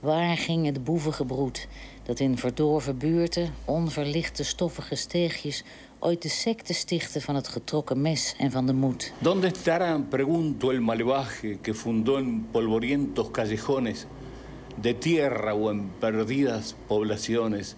Waar 0.00 0.36
ging 0.36 0.66
het 0.66 0.84
boevengebroed 0.84 1.68
dat 2.02 2.20
in 2.20 2.38
verdorven 2.38 2.98
buurten, 2.98 3.54
onverlichte 3.64 4.44
stoffige 4.44 4.94
steegjes 4.94 5.64
ooit 5.98 6.22
de 6.22 6.28
secte 6.28 6.72
stichten 6.72 7.22
van 7.22 7.34
het 7.34 7.48
getrokken 7.48 8.00
mes 8.00 8.34
en 8.38 8.50
van 8.50 8.66
de 8.66 8.72
moed. 8.72 9.12
¿Dónde 9.18 9.46
estará, 9.46 9.98
pregunto, 10.08 10.70
el 10.70 10.80
malevaje 10.80 11.58
que 11.60 11.74
fundó 11.74 12.18
en 12.18 12.46
polvorientos 12.50 13.30
callejones 13.30 14.06
de 14.80 14.98
tierra 14.98 15.54
o 15.54 15.70
en 15.70 15.90
perdidas 15.98 16.74
poblaciones 16.86 17.76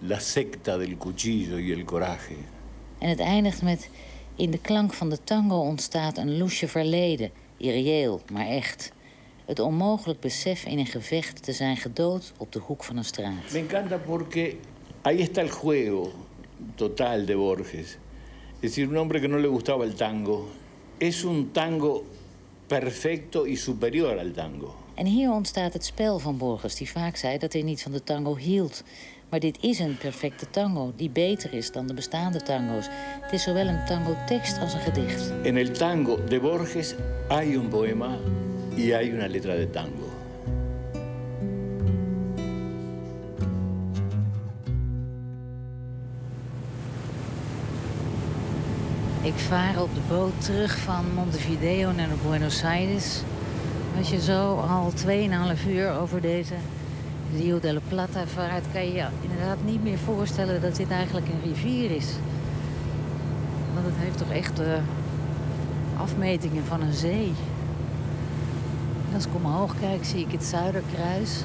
la 0.00 0.20
secta 0.20 0.78
del 0.78 0.96
cuchillo 0.96 1.58
y 1.58 1.72
el 1.72 1.84
coraje? 1.84 2.36
En 2.98 3.08
het 3.08 3.20
eindigt 3.20 3.62
met 3.62 3.88
in 4.36 4.50
de 4.50 4.58
klank 4.58 4.92
van 4.92 5.10
de 5.10 5.18
tango 5.24 5.58
ontstaat 5.58 6.18
een 6.18 6.36
loesje 6.36 6.68
verleden, 6.68 7.30
irreëel, 7.56 8.20
maar 8.32 8.46
echt. 8.46 8.92
Het 9.44 9.58
onmogelijk 9.58 10.20
besef 10.20 10.64
in 10.64 10.78
een 10.78 10.86
gevecht 10.86 11.42
te 11.42 11.52
zijn 11.52 11.76
gedood 11.76 12.32
op 12.38 12.52
de 12.52 12.58
hoek 12.58 12.84
van 12.84 12.96
een 12.96 13.04
straat. 13.04 13.52
Me 13.52 13.58
encanta 13.58 13.96
porque 13.96 14.56
ahí 15.02 15.20
está 15.20 15.40
el 15.40 15.48
juego 15.48 16.12
total 16.74 17.26
de 17.26 17.36
Borges. 17.36 17.98
Es 18.60 18.70
decir, 18.74 18.88
un 18.88 18.96
hombre 18.96 19.20
que 19.20 19.28
no 19.28 19.38
le 19.38 19.48
gustaba 19.48 19.84
el 19.84 19.94
tango. 19.94 20.48
Es 20.98 21.24
un 21.24 21.50
tango 21.52 22.04
perfecto 22.66 23.46
y 23.46 23.56
superior 23.56 24.18
al 24.18 24.32
tango. 24.32 24.74
En 24.94 25.06
hier 25.06 25.30
ontstaat 25.30 25.72
het 25.72 25.84
spel 25.84 26.18
van 26.18 26.36
Borges, 26.36 26.74
die 26.74 26.90
vaak 26.90 27.16
zei 27.16 27.38
dat 27.38 27.52
hij 27.52 27.62
niet 27.62 27.82
van 27.82 27.92
de 27.92 28.02
tango 28.02 28.36
hield. 28.36 28.82
Maar 29.34 29.42
dit 29.42 29.58
is 29.60 29.78
een 29.78 29.96
perfecte 29.96 30.50
tango 30.50 30.92
die 30.96 31.10
beter 31.10 31.52
is 31.52 31.72
dan 31.72 31.86
de 31.86 31.94
bestaande 31.94 32.42
tango's. 32.42 32.86
Het 33.20 33.32
is 33.32 33.42
zowel 33.42 33.66
een 33.66 33.84
tango-tekst 33.84 34.58
als 34.58 34.74
een 34.74 34.80
gedicht. 34.80 35.32
En 35.42 35.56
el 35.56 35.70
tango 35.70 36.24
de 36.24 36.40
Borges 36.40 36.94
hay 37.28 37.54
un 37.54 37.68
poema 37.68 38.16
y 38.76 38.92
hay 38.92 39.10
una 39.10 39.28
letra 39.28 39.54
de 39.54 39.70
tango. 39.70 40.08
Ik 49.22 49.34
vaar 49.34 49.82
op 49.82 49.94
de 49.94 50.00
boot 50.08 50.44
terug 50.44 50.78
van 50.78 51.14
Montevideo 51.14 51.92
naar 51.92 52.08
Buenos 52.28 52.62
Aires. 52.62 53.20
Als 53.98 54.10
je 54.10 54.20
zo 54.20 54.56
al 54.56 54.92
2,5 55.06 55.68
uur 55.68 55.90
over 56.00 56.20
deze 56.20 56.54
Rio 57.38 57.60
de 57.60 57.72
la 57.72 57.80
Plata 57.88 58.26
vaart... 58.26 58.64
kan 58.72 58.84
je 58.84 58.92
je 58.92 59.06
inderdaad 59.20 59.56
niet 59.64 59.82
meer 59.82 59.98
voorstellen 59.98 60.60
dat 60.60 60.76
dit 60.76 60.90
eigenlijk 60.90 61.26
een 61.28 61.50
rivier 61.50 61.90
is. 61.90 62.08
Want 63.74 63.86
het 63.86 63.94
heeft 63.96 64.18
toch 64.18 64.30
echt 64.30 64.56
de 64.56 64.78
afmetingen 65.96 66.64
van 66.64 66.80
een 66.80 66.92
zee. 66.92 67.32
Als 69.14 69.26
ik 69.26 69.34
omhoog 69.34 69.74
kijk, 69.80 70.04
zie 70.04 70.20
ik 70.20 70.32
het 70.32 70.44
Zuiderkruis. 70.44 71.40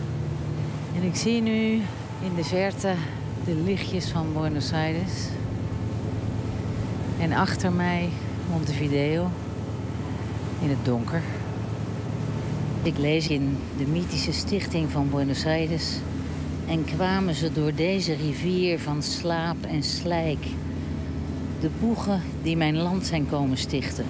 En 0.96 1.04
ik 1.04 1.16
zie 1.16 1.42
nu 1.42 1.82
in 2.22 2.36
de 2.36 2.44
verte 2.44 2.94
de 3.46 3.56
lichtjes 3.56 4.10
van 4.10 4.34
Buenos 4.34 4.72
Aires. 4.74 5.28
En 7.20 7.32
achter 7.32 7.72
mij 7.72 8.10
Montevideo 8.52 9.30
in 10.62 10.70
het 10.70 10.86
donker. 10.86 11.22
Ik 12.84 12.98
lees 12.98 13.28
in 13.28 13.58
de 13.78 13.86
mythische 13.86 14.32
stichting 14.32 14.90
van 14.92 15.10
Buenos 15.10 15.46
Aires. 15.46 15.96
En 16.68 16.86
kwamen 16.86 17.36
ze 17.36 17.52
door 17.52 17.74
deze 17.76 18.14
rivier 18.14 18.80
van 18.80 19.04
slaap 19.04 19.66
en 19.66 19.84
slijk. 19.84 20.46
De 21.60 21.70
boegen 21.80 22.22
die 22.42 22.58
mijn 22.58 22.78
land 22.78 23.06
zijn 23.06 23.30
komen 23.30 23.58
stichten. 23.58 24.06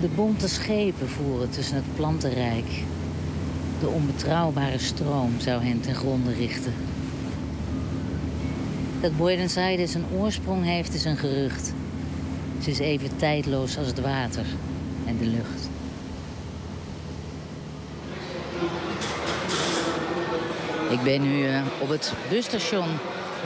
De 0.00 0.08
bonte 0.14 0.48
schepen 0.48 1.08
voeren 1.08 1.50
tussen 1.50 1.76
het 1.76 1.94
plantenrijk. 1.96 2.82
De 3.80 3.88
onbetrouwbare 3.88 4.78
stroom 4.78 5.32
zou 5.38 5.62
hen 5.62 5.80
ten 5.80 5.94
gronde 5.94 6.32
richten. 6.32 6.72
Dat 9.00 9.16
Buenos 9.16 9.56
Aires 9.56 9.94
een 9.94 10.06
oorsprong 10.18 10.64
heeft 10.64 10.94
is 10.94 11.04
een 11.04 11.16
gerucht. 11.16 11.72
Ze 12.62 12.70
is 12.70 12.78
even 12.78 13.16
tijdloos 13.16 13.78
als 13.78 13.86
het 13.86 14.00
water 14.00 14.46
en 15.06 15.18
de 15.18 15.26
lucht. 15.26 15.59
Ik 20.90 21.02
ben 21.02 21.22
nu 21.22 21.46
uh, 21.46 21.60
op 21.78 21.88
het 21.88 22.12
busstation 22.28 22.88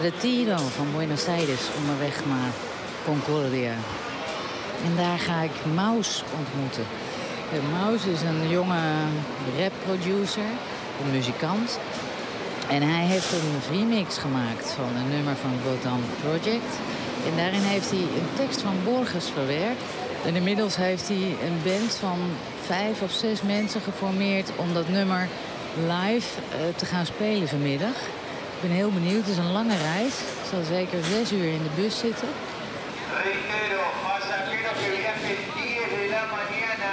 Retiro 0.00 0.56
van 0.56 0.86
Buenos 0.96 1.26
Aires 1.26 1.68
onderweg 1.80 2.24
naar 2.26 2.52
Concordia. 3.04 3.74
En 4.84 4.96
daar 4.96 5.18
ga 5.18 5.42
ik 5.42 5.74
Maus 5.74 6.22
ontmoeten. 6.38 6.84
Maus 7.72 8.04
is 8.04 8.22
een 8.22 8.48
jonge 8.48 8.82
rap-producer, 9.58 10.50
een 11.04 11.10
muzikant. 11.10 11.78
En 12.70 12.82
hij 12.82 13.04
heeft 13.04 13.32
een 13.32 13.76
remix 13.76 14.18
gemaakt 14.18 14.70
van 14.70 14.96
een 14.96 15.08
nummer 15.08 15.36
van 15.36 15.52
Gotham 15.64 16.00
Project. 16.20 16.72
En 17.28 17.36
daarin 17.36 17.62
heeft 17.62 17.90
hij 17.90 17.98
een 17.98 18.30
tekst 18.36 18.60
van 18.60 18.76
Borges 18.84 19.28
verwerkt. 19.28 19.82
En 20.26 20.36
inmiddels 20.36 20.76
heeft 20.76 21.08
hij 21.08 21.36
een 21.46 21.58
band 21.64 21.94
van 21.94 22.18
vijf 22.66 23.02
of 23.02 23.12
zes 23.12 23.42
mensen 23.42 23.80
geformeerd... 23.80 24.50
om 24.56 24.74
dat 24.74 24.88
nummer 24.88 25.28
live 25.76 26.40
uh, 26.40 26.76
te 26.76 26.86
gaan 26.86 27.06
spelen 27.06 27.48
vanmiddag. 27.48 27.96
Ik 28.54 28.60
ben 28.60 28.70
heel 28.70 28.92
benieuwd. 28.92 29.20
Het 29.26 29.28
is 29.28 29.36
een 29.36 29.52
lange 29.52 29.76
reis. 29.76 30.14
Ik 30.20 30.46
zal 30.50 30.62
zeker 30.62 30.98
zes 31.04 31.32
uur 31.32 31.48
in 31.58 31.62
de 31.62 31.74
bus 31.80 31.98
zitten. 31.98 32.28
Reitero, 33.22 33.82
pasajeros 34.04 34.78
que 34.82 34.90
viajen 34.98 35.38
10 35.54 35.86
de 35.94 36.04
la 36.14 36.24
mañana 36.36 36.92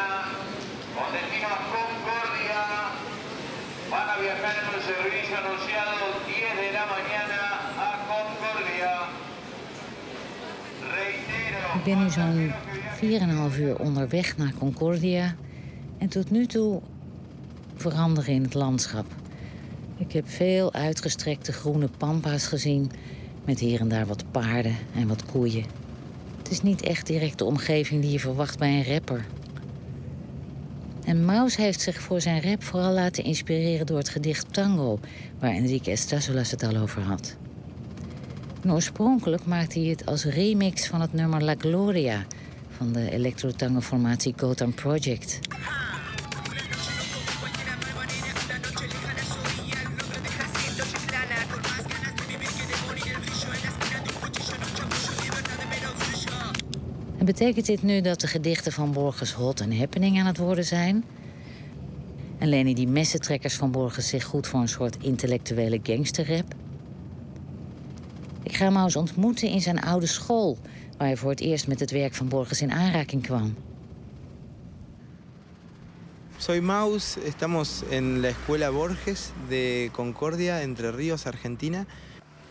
con 0.95 1.07
destino 1.15 1.47
a 1.57 1.61
Concordia. 1.75 2.61
Van 3.91 4.07
a 4.13 4.15
viajar 4.23 4.53
en 4.61 4.67
un 4.75 4.81
servicio 4.91 5.35
anunciado 5.43 5.95
10 6.27 6.51
de 6.61 6.69
la 6.77 6.85
mañana 6.95 7.39
a 7.87 7.89
Concordia. 8.11 8.93
Reitero. 10.95 11.67
Ik 11.77 11.83
ben 11.87 11.97
nu 12.01 12.09
zo'n 12.17 12.53
4,5 13.53 13.59
uur 13.59 13.75
onderweg 13.79 14.37
naar 14.37 14.53
Concordia. 14.59 15.35
En 15.97 16.07
tot 16.07 16.31
nu 16.31 16.45
toe 16.45 16.81
veranderen 17.81 18.33
in 18.33 18.43
het 18.43 18.53
landschap. 18.53 19.05
Ik 19.97 20.11
heb 20.11 20.29
veel 20.29 20.73
uitgestrekte 20.73 21.51
groene 21.51 21.89
pampa's 21.97 22.47
gezien... 22.47 22.91
met 23.45 23.59
hier 23.59 23.79
en 23.79 23.87
daar 23.87 24.05
wat 24.05 24.23
paarden 24.31 24.75
en 24.95 25.07
wat 25.07 25.25
koeien. 25.25 25.65
Het 26.37 26.51
is 26.51 26.61
niet 26.61 26.81
echt 26.81 27.07
direct 27.07 27.37
de 27.37 27.45
omgeving 27.45 28.01
die 28.01 28.11
je 28.11 28.19
verwacht 28.19 28.59
bij 28.59 28.77
een 28.77 28.93
rapper. 28.93 29.25
En 31.05 31.25
Maus 31.25 31.55
heeft 31.55 31.81
zich 31.81 32.01
voor 32.01 32.21
zijn 32.21 32.41
rap 32.41 32.63
vooral 32.63 32.93
laten 32.93 33.23
inspireren 33.23 33.85
door 33.85 33.97
het 33.97 34.09
gedicht 34.09 34.53
Tango... 34.53 34.99
waar 35.39 35.51
Enrique 35.51 35.91
Estazolas 35.91 36.51
het 36.51 36.63
al 36.63 36.75
over 36.75 37.01
had. 37.01 37.35
Oorspronkelijk 38.67 39.45
maakte 39.45 39.79
hij 39.79 39.89
het 39.89 40.05
als 40.05 40.23
remix 40.23 40.87
van 40.87 41.01
het 41.01 41.13
nummer 41.13 41.43
La 41.43 41.55
Gloria... 41.57 42.25
van 42.77 42.91
de 42.91 43.11
electro-tango-formatie 43.11 44.33
Gotham 44.37 44.73
Project... 44.73 45.39
En 57.21 57.27
betekent 57.27 57.65
dit 57.65 57.83
nu 57.83 58.01
dat 58.01 58.19
de 58.19 58.27
gedichten 58.27 58.71
van 58.71 58.91
Borges 58.91 59.31
hot 59.33 59.59
en 59.59 59.77
happening 59.77 60.19
aan 60.19 60.25
het 60.25 60.37
worden 60.37 60.65
zijn? 60.65 61.03
En 62.37 62.47
lenen 62.47 62.75
die 62.75 62.87
messentrekkers 62.87 63.55
van 63.55 63.71
Borges 63.71 64.07
zich 64.07 64.23
goed 64.23 64.47
voor 64.47 64.59
een 64.59 64.67
soort 64.67 64.97
intellectuele 65.03 65.79
gangsterrap? 65.83 66.53
Ik 68.43 68.55
ga 68.55 68.69
Maus 68.69 68.95
ontmoeten 68.95 69.49
in 69.49 69.61
zijn 69.61 69.81
oude 69.81 70.05
school... 70.05 70.57
waar 70.97 71.07
hij 71.07 71.17
voor 71.17 71.29
het 71.29 71.39
eerst 71.39 71.67
met 71.67 71.79
het 71.79 71.91
werk 71.91 72.13
van 72.13 72.27
Borges 72.27 72.61
in 72.61 72.71
aanraking 72.71 73.21
kwam. 73.21 73.55
Soy 76.37 76.59
Maus, 76.59 77.17
estamos 77.25 77.81
en 77.89 78.19
la 78.19 78.27
Escuela 78.27 78.71
Borges 78.71 79.29
de 79.47 79.89
Concordia, 79.91 80.59
Entre 80.59 80.91
Ríos, 80.91 81.25
Argentina. 81.25 81.85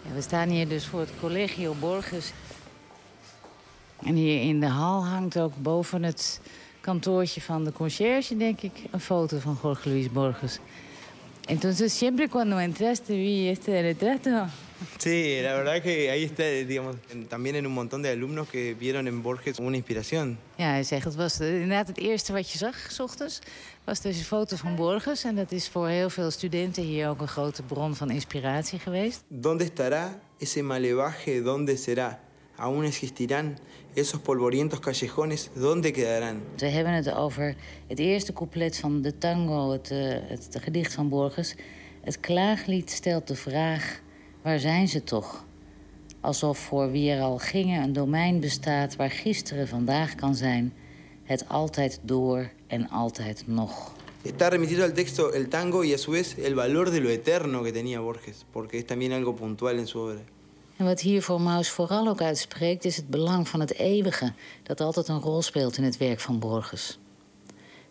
Ja, 0.02 0.14
we 0.14 0.20
staan 0.20 0.48
hier 0.48 0.68
dus 0.68 0.86
voor 0.86 1.00
het 1.00 1.10
Collegio 1.20 1.74
Borges 1.80 2.32
en 4.04 4.14
hier 4.14 4.42
in 4.42 4.60
de 4.60 4.66
hal 4.66 5.06
hangt 5.06 5.38
ook 5.38 5.52
boven 5.56 6.02
het 6.02 6.40
kantoortje 6.80 7.40
van 7.40 7.64
de 7.64 7.72
conciërge, 7.72 8.36
denk 8.36 8.60
ik, 8.60 8.72
een 8.90 9.00
foto 9.00 9.38
van 9.38 9.58
Jorge 9.62 9.88
Luis 9.88 10.10
Borges. 10.10 10.58
Entonces, 11.46 11.98
siempre 11.98 12.28
cuando 12.28 12.58
entraste 12.58 13.12
vi 13.12 13.48
este 13.48 13.80
retrato. 13.80 14.46
Sí, 14.98 15.40
la 15.42 15.54
verdad 15.54 15.82
que 15.82 16.08
ahí 16.10 16.24
está, 16.24 16.44
digamos, 16.44 16.96
también 17.28 17.56
en 17.56 17.66
un 17.66 17.72
montón 17.72 18.02
de 18.02 18.08
alumnos 18.08 18.48
que 18.48 18.74
vieron 18.74 19.06
en 19.06 19.22
Borges 19.22 19.58
una 19.58 19.76
inspiración. 19.76 20.38
Ja, 20.56 20.70
hij 20.70 20.84
zegt, 20.84 21.04
het 21.04 21.14
was 21.14 21.40
inderdaad 21.40 21.86
het 21.88 21.98
eerste 21.98 22.32
wat 22.32 22.50
je 22.50 22.58
zag, 22.58 22.76
s 22.90 23.00
ochtends, 23.00 23.38
was 23.84 24.00
deze 24.00 24.24
foto 24.24 24.56
van 24.56 24.76
Borges. 24.76 25.24
En 25.24 25.34
dat 25.34 25.52
is 25.52 25.68
voor 25.68 25.88
heel 25.88 26.10
veel 26.10 26.30
studenten 26.30 26.82
hier 26.82 27.08
ook 27.08 27.20
een 27.20 27.28
grote 27.28 27.62
bron 27.62 27.94
van 27.94 28.10
inspiratie 28.10 28.78
geweest. 28.78 29.22
¿Dónde 29.28 29.64
estará 29.64 30.20
ese 30.38 30.62
malevaje? 30.62 31.42
¿Dónde 31.42 31.76
será? 31.76 32.18
¿Aún 32.60 32.84
existirán 32.84 33.58
esos 33.94 34.20
polvorientos 34.20 34.80
callejones? 34.80 35.50
¿Dónde 35.54 35.92
quedarán? 35.92 36.42
We 36.58 36.66
hebben 36.66 36.92
het 36.92 37.14
over 37.14 37.56
het 37.86 37.98
eerste 37.98 38.32
couplet 38.32 38.76
van 38.76 39.02
de 39.02 39.18
tango, 39.18 39.70
het, 39.70 39.88
het, 39.88 40.48
het 40.52 40.62
gedicht 40.62 40.94
van 40.94 41.08
Borges. 41.08 41.54
Het 42.00 42.20
klaaglied 42.20 42.90
stelt 42.90 43.28
de 43.28 43.34
vraag, 43.34 44.00
waar 44.42 44.58
zijn 44.58 44.88
ze 44.88 45.02
toch? 45.02 45.44
Alsof 46.20 46.58
voor 46.58 46.90
wie 46.90 47.10
er 47.10 47.22
al 47.22 47.38
gingen 47.38 47.82
een 47.82 47.92
domein 47.92 48.40
bestaat... 48.40 48.96
waar 48.96 49.10
gisteren 49.10 49.68
vandaag 49.68 50.14
kan 50.14 50.34
zijn, 50.34 50.72
het 51.24 51.48
altijd 51.48 52.00
door 52.02 52.50
en 52.66 52.88
altijd 52.88 53.42
nog. 53.46 53.92
Está 54.22 54.48
remitido 54.48 54.84
al 54.84 54.92
texto 54.92 55.32
el 55.32 55.48
tango 55.48 55.82
y 55.82 55.94
a 55.94 55.98
su 55.98 56.10
vez 56.10 56.36
el 56.36 56.54
valor 56.54 56.90
de 56.90 57.00
lo 57.00 57.08
eterno 57.08 57.62
que 57.62 57.72
tenía 57.72 58.00
Borges, 58.00 58.44
porque 58.50 58.76
es 58.76 58.84
también 58.84 59.12
algo 59.12 59.34
puntual 59.34 59.78
en 59.78 59.86
su 59.86 59.98
obra. 59.98 60.20
En 60.80 60.86
wat 60.86 61.00
hier 61.00 61.22
voor 61.22 61.40
Maus 61.40 61.70
vooral 61.70 62.08
ook 62.08 62.20
uitspreekt, 62.20 62.84
is 62.84 62.96
het 62.96 63.08
belang 63.08 63.48
van 63.48 63.60
het 63.60 63.74
eeuwige, 63.74 64.32
dat 64.62 64.80
altijd 64.80 65.08
een 65.08 65.20
rol 65.20 65.42
speelt 65.42 65.76
in 65.76 65.84
het 65.84 65.96
werk 65.96 66.20
van 66.20 66.38
Borges. 66.38 66.98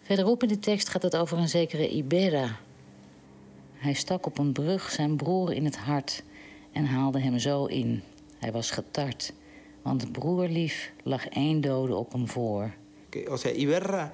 Verderop 0.01 0.43
in 0.43 0.49
de 0.49 0.59
tekst 0.59 0.89
gaat 0.89 1.01
het 1.01 1.15
over 1.15 1.37
een 1.37 1.49
zekere 1.49 1.89
Ibera. 1.89 2.59
Hij 3.73 3.93
stak 3.93 4.25
op 4.25 4.37
een 4.37 4.51
brug 4.51 4.91
zijn 4.91 5.15
broer 5.15 5.53
in 5.53 5.65
het 5.65 5.77
hart 5.77 6.23
en 6.71 6.85
haalde 6.85 7.19
hem 7.19 7.39
zo 7.39 7.65
in. 7.65 8.01
Hij 8.37 8.51
was 8.51 8.71
getart, 8.71 9.33
want 9.81 10.11
broerlief 10.11 10.91
lag 11.03 11.27
één 11.27 11.61
dode 11.61 11.95
op 11.95 12.11
hem 12.11 12.27
voor. 12.27 12.73
O 13.27 13.37
sea, 13.37 13.51
Iberra 13.51 14.13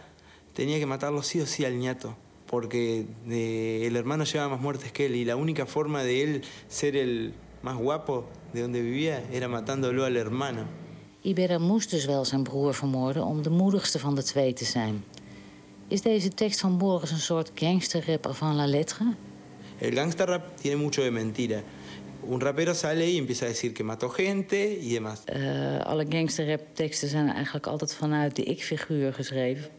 tenía 0.52 0.78
que 0.80 0.86
matarlo 0.86 1.22
sí 1.22 1.42
o 1.42 1.46
sí 1.46 1.66
al 1.66 1.78
nieto. 1.78 2.16
Porque 2.46 3.06
de, 3.26 3.88
el 3.88 3.96
hermano 3.96 4.24
llevaba 4.24 4.50
más 4.50 4.62
muertes 4.62 4.92
que 4.92 5.06
él 5.06 5.16
y 5.16 5.26
la 5.26 5.36
única 5.36 5.66
forma 5.66 6.04
de 6.04 6.24
él 6.24 6.42
ser 6.68 6.96
el 6.96 7.34
más 7.66 7.78
guapo 7.78 8.26
de 8.54 8.62
donde 8.62 8.80
vivía 8.80 9.24
era 9.32 9.48
matándolo 9.48 10.06
al 10.06 10.16
hermano. 10.16 10.66
Ibera 11.24 11.58
moest 11.60 11.90
dus 11.90 12.06
wel 12.06 12.26
zijn 12.26 12.44
broer 12.44 12.74
vermoorden 12.74 13.24
om 13.24 13.42
de 13.42 13.50
moedigste 13.50 14.00
van 14.00 14.16
de 14.16 14.24
twee 14.24 14.54
te 14.54 14.66
zijn. 14.66 15.04
Is 15.88 16.02
deze 16.02 16.30
tekst 16.30 16.60
van 16.60 16.78
Borges 16.78 17.12
een 17.12 17.18
soort 17.20 17.52
gangsterrap 17.56 18.28
avant 18.28 18.56
la 18.56 18.68
lettre? 18.68 19.14
El 19.80 19.92
gangsterrap 19.92 20.58
tiene 20.58 20.78
mucho 20.78 21.04
de 21.04 21.12
mentira. 21.12 21.62
Un 22.24 22.40
rapero 22.40 22.74
sale 22.74 23.10
y 23.10 23.18
empieza 23.18 23.46
a 23.46 23.48
decir 23.48 23.74
que 23.74 23.84
mató 23.84 24.10
gente 24.10 24.80
y 24.82 24.94
demás. 24.94 25.24
Uh, 25.30 25.80
alle 25.86 26.06
gangsterrap-teksten 26.10 27.10
zijn 27.10 27.30
eigenlijk 27.30 27.68
altijd 27.68 27.94
vanuit 27.94 28.36
de 28.36 28.44
ik-figuur 28.44 29.14
geschreven. 29.14 29.70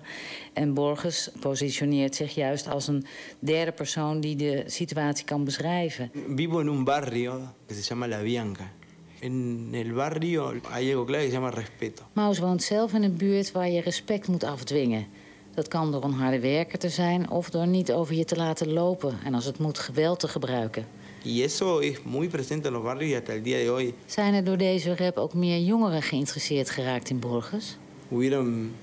En 0.53 0.75
Borges 0.75 1.31
positioneert 1.41 2.15
zich 2.15 2.35
juist 2.35 2.69
als 2.69 2.87
een 2.89 3.07
derde 3.39 3.73
persoon 3.73 4.21
die 4.21 4.37
de 4.37 4.63
situatie 4.67 5.25
kan 5.25 5.45
beschrijven. 5.45 6.11
Vivo 6.35 6.61
en 6.61 6.69
un 6.69 6.85
barrio 6.85 7.41
que 7.67 7.75
se 7.75 7.83
llama 7.83 8.09
La 8.09 8.23
Bianca. 8.23 8.73
En 9.21 9.69
el 9.73 9.93
barrio 9.93 10.55
hay 10.71 10.91
algo 10.91 11.05
clave 11.05 11.23
que 11.23 11.31
se 11.31 11.37
llama 11.37 11.51
respeto. 11.51 12.03
Maus 12.13 12.39
woont 12.39 12.63
zelf 12.63 12.93
in 12.93 13.03
een 13.03 13.17
buurt 13.17 13.53
waar 13.53 13.71
je 13.71 13.81
respect 13.81 14.29
moet 14.29 14.45
afdwingen. 14.45 15.07
Dat 15.55 15.69
kan 15.69 15.93
door 15.93 16.05
een 16.05 16.13
harde 16.13 16.41
werker 16.41 16.79
te 16.79 16.89
zijn 16.89 17.31
of 17.31 17.51
door 17.51 17.67
niet 17.67 17.93
over 17.93 18.15
je 18.15 18.25
te 18.25 18.37
laten 18.37 18.73
lopen 18.73 19.19
en 19.25 19.35
als 19.35 19.45
het 19.45 19.59
moet 19.59 19.79
geweld 19.79 20.21
te 20.21 20.29
gebruiken. 20.29 20.87
Y 21.25 21.43
eso 21.43 21.81
es 21.81 22.05
muy 22.05 22.29
presente 22.29 22.69
en 22.69 22.75
los 22.75 22.83
barrios 22.83 23.11
y 23.11 23.15
hasta 23.15 23.35
el 23.35 23.43
día 23.43 23.59
de 23.59 23.71
hoy. 23.71 23.95
Zijn 24.07 24.35
er 24.35 24.45
door 24.45 24.57
deze 24.57 24.97
rap 24.97 25.17
ook 25.17 25.35
meer 25.35 25.61
jongeren 25.61 26.03
geïnteresseerd 26.03 26.71
geraakt 26.71 27.11
in 27.11 27.19
Borges? 27.19 27.79
Hubieron 28.09 28.75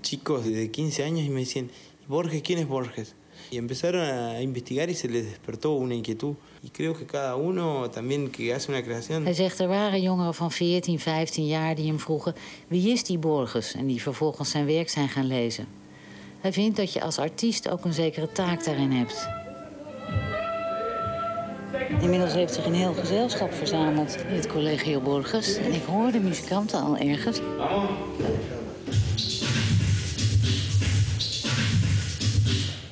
chicos 0.00 0.44
de 0.44 0.68
15 0.70 1.04
años 1.04 1.26
y 1.26 1.30
me 1.30 1.40
decían, 1.40 1.70
Borges, 2.06 2.42
¿quién 2.42 2.58
es 2.58 2.66
Borges? 2.66 3.14
Y 3.50 3.56
empezaron 3.56 4.00
a 4.02 4.40
investigar 4.40 4.88
y 4.90 4.94
se 4.94 5.08
les 5.08 5.24
despertó 5.24 5.72
una 5.72 5.94
inquietud. 5.94 6.34
Y 6.62 6.68
creo 6.70 6.92
que 6.94 7.04
cada 7.04 7.36
uno 7.36 7.88
también 7.90 8.30
que 8.30 8.52
hace 8.52 8.70
una 8.70 8.82
creación... 8.82 9.24
Hij 9.24 9.34
zegt, 9.34 9.60
er 9.60 9.68
waren 9.68 10.02
jongeren 10.02 10.34
van 10.34 10.50
14, 10.50 10.98
15 10.98 11.46
jaar 11.46 11.74
die 11.74 11.86
hem 11.86 11.98
vroegen... 11.98 12.34
wie 12.68 12.92
is 12.92 13.04
die 13.04 13.18
Borges? 13.18 13.74
En 13.74 13.86
die 13.86 14.02
vervolgens 14.02 14.50
zijn 14.50 14.66
werk 14.66 14.88
zijn 14.88 15.08
gaan 15.08 15.26
lezen. 15.26 15.66
Hij 16.40 16.52
vindt 16.52 16.76
dat 16.76 16.92
je 16.92 17.00
als 17.00 17.18
artiest 17.18 17.68
ook 17.68 17.84
een 17.84 17.92
zekere 17.92 18.32
taak 18.32 18.64
daarin 18.64 18.90
hebt. 18.90 19.28
Inmiddels 21.88 22.32
heeft 22.32 22.54
zich 22.54 22.64
een 22.64 22.74
heel 22.74 22.94
gezelschap 22.94 23.54
verzameld 23.54 24.16
in 24.28 24.34
het 24.34 24.46
Collegio 24.46 25.00
Borges. 25.00 25.56
En 25.56 25.72
ik 25.72 25.82
hoor 25.84 26.12
de 26.12 26.20
muzikanten 26.20 26.80
al 26.80 26.96
ergens. 26.96 27.40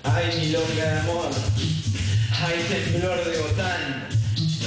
Ay, 0.02 0.24
milonga 0.38 0.74
de 0.74 1.00
amor. 1.02 1.28
Ay, 2.44 2.54
temblor 2.68 3.16
de 3.16 3.46
botán. 3.48 4.14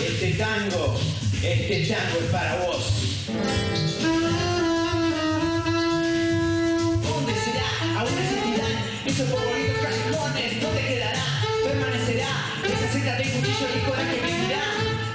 Este 0.07 0.35
tango, 0.37 0.93
este 1.41 1.87
tango 1.87 2.17
es 2.19 2.31
para 2.31 2.57
vos. 2.65 3.68
Y 13.61 13.65
vivirá. 13.65 14.63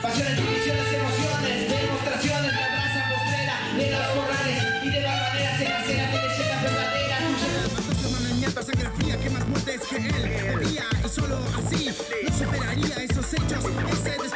Pasiones, 0.03 0.37
divisiones, 0.37 0.93
emociones, 0.93 1.71
demostraciones 1.71 2.53
de 2.53 2.69
raza 2.77 3.01
postrera 3.09 3.57
de 3.75 3.91
los 3.91 4.07
corrales 4.09 4.63
y 4.83 4.91
de 4.91 5.03
barbaneras 5.03 5.61
en 5.63 5.69
las 5.71 5.87
cenas 5.87 6.13
de 6.13 6.19
leyendas 6.19 6.63
verdaderas. 6.63 7.23
ñata, 8.39 8.63
sangre 8.63 8.91
fría 8.99 9.17
que 9.19 9.31
más 9.31 9.49
muertes 9.49 9.81
que 9.89 9.97
él 9.97 10.13
bebía 10.59 10.85
y 11.05 11.09
solo 11.09 11.39
así 11.57 11.89
no 11.89 12.37
superaría 12.37 12.97
esos 12.97 13.33
hechos, 13.33 13.65
ese 14.25 14.34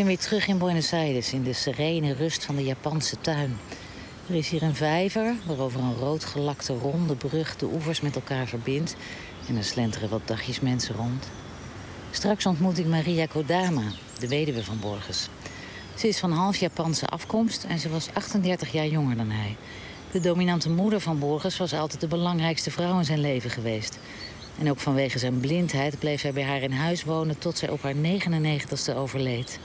ben 0.00 0.08
weer 0.08 0.18
terug 0.18 0.46
in 0.46 0.58
Buenos 0.58 0.92
Aires, 0.92 1.32
in 1.32 1.42
de 1.42 1.52
serene 1.52 2.12
rust 2.12 2.44
van 2.44 2.56
de 2.56 2.64
Japanse 2.64 3.20
tuin. 3.20 3.58
Er 4.28 4.34
is 4.34 4.48
hier 4.48 4.62
een 4.62 4.74
vijver 4.74 5.34
waarover 5.46 5.80
een 5.80 5.94
rood 5.94 6.24
gelakte 6.24 6.72
ronde 6.72 7.14
brug 7.14 7.56
de 7.56 7.66
oevers 7.66 8.00
met 8.00 8.14
elkaar 8.14 8.46
verbindt. 8.46 8.96
En 9.48 9.56
er 9.56 9.64
slenteren 9.64 10.08
wat 10.08 10.20
dagjes 10.24 10.60
mensen 10.60 10.94
rond. 10.94 11.28
Straks 12.10 12.46
ontmoet 12.46 12.78
ik 12.78 12.86
Maria 12.86 13.26
Kodama, 13.26 13.82
de 14.18 14.28
weduwe 14.28 14.64
van 14.64 14.78
Borges. 14.80 15.28
Ze 15.94 16.08
is 16.08 16.18
van 16.18 16.32
half 16.32 16.56
Japanse 16.56 17.06
afkomst 17.06 17.64
en 17.64 17.78
ze 17.78 17.88
was 17.88 18.08
38 18.12 18.72
jaar 18.72 18.88
jonger 18.88 19.16
dan 19.16 19.30
hij. 19.30 19.56
De 20.10 20.20
dominante 20.20 20.70
moeder 20.70 21.00
van 21.00 21.18
Borges 21.18 21.56
was 21.56 21.74
altijd 21.74 22.00
de 22.00 22.08
belangrijkste 22.08 22.70
vrouw 22.70 22.98
in 22.98 23.04
zijn 23.04 23.20
leven 23.20 23.50
geweest. 23.50 23.98
En 24.58 24.70
ook 24.70 24.78
vanwege 24.78 25.18
zijn 25.18 25.40
blindheid 25.40 25.98
bleef 25.98 26.22
hij 26.22 26.32
bij 26.32 26.44
haar 26.44 26.62
in 26.62 26.72
huis 26.72 27.04
wonen 27.04 27.38
tot 27.38 27.58
zij 27.58 27.68
op 27.68 27.82
haar 27.82 27.94
99ste 27.94 28.94
overleed. 28.96 29.58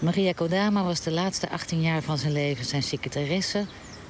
Maria 0.00 0.32
Kodama 0.32 0.84
was 0.84 1.00
de 1.00 1.10
laatste 1.10 1.50
18 1.50 1.80
jaar 1.80 2.02
van 2.02 2.18
zijn 2.18 2.32
leven 2.32 2.64
zijn 2.64 2.82
secretaresse, 2.82 3.64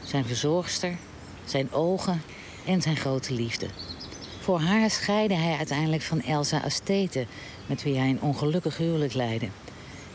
zijn 0.04 0.24
verzorgster, 0.24 0.96
zijn 1.44 1.72
ogen 1.72 2.22
en 2.66 2.82
zijn 2.82 2.96
grote 2.96 3.34
liefde. 3.34 3.66
Voor 4.40 4.60
haar 4.60 4.90
scheidde 4.90 5.34
hij 5.34 5.56
uiteindelijk 5.56 6.02
van 6.02 6.22
Elsa 6.22 6.60
Astete, 6.60 7.26
met 7.66 7.82
wie 7.82 7.98
hij 7.98 8.08
een 8.08 8.20
ongelukkig 8.20 8.76
huwelijk 8.76 9.14
leidde. 9.14 9.48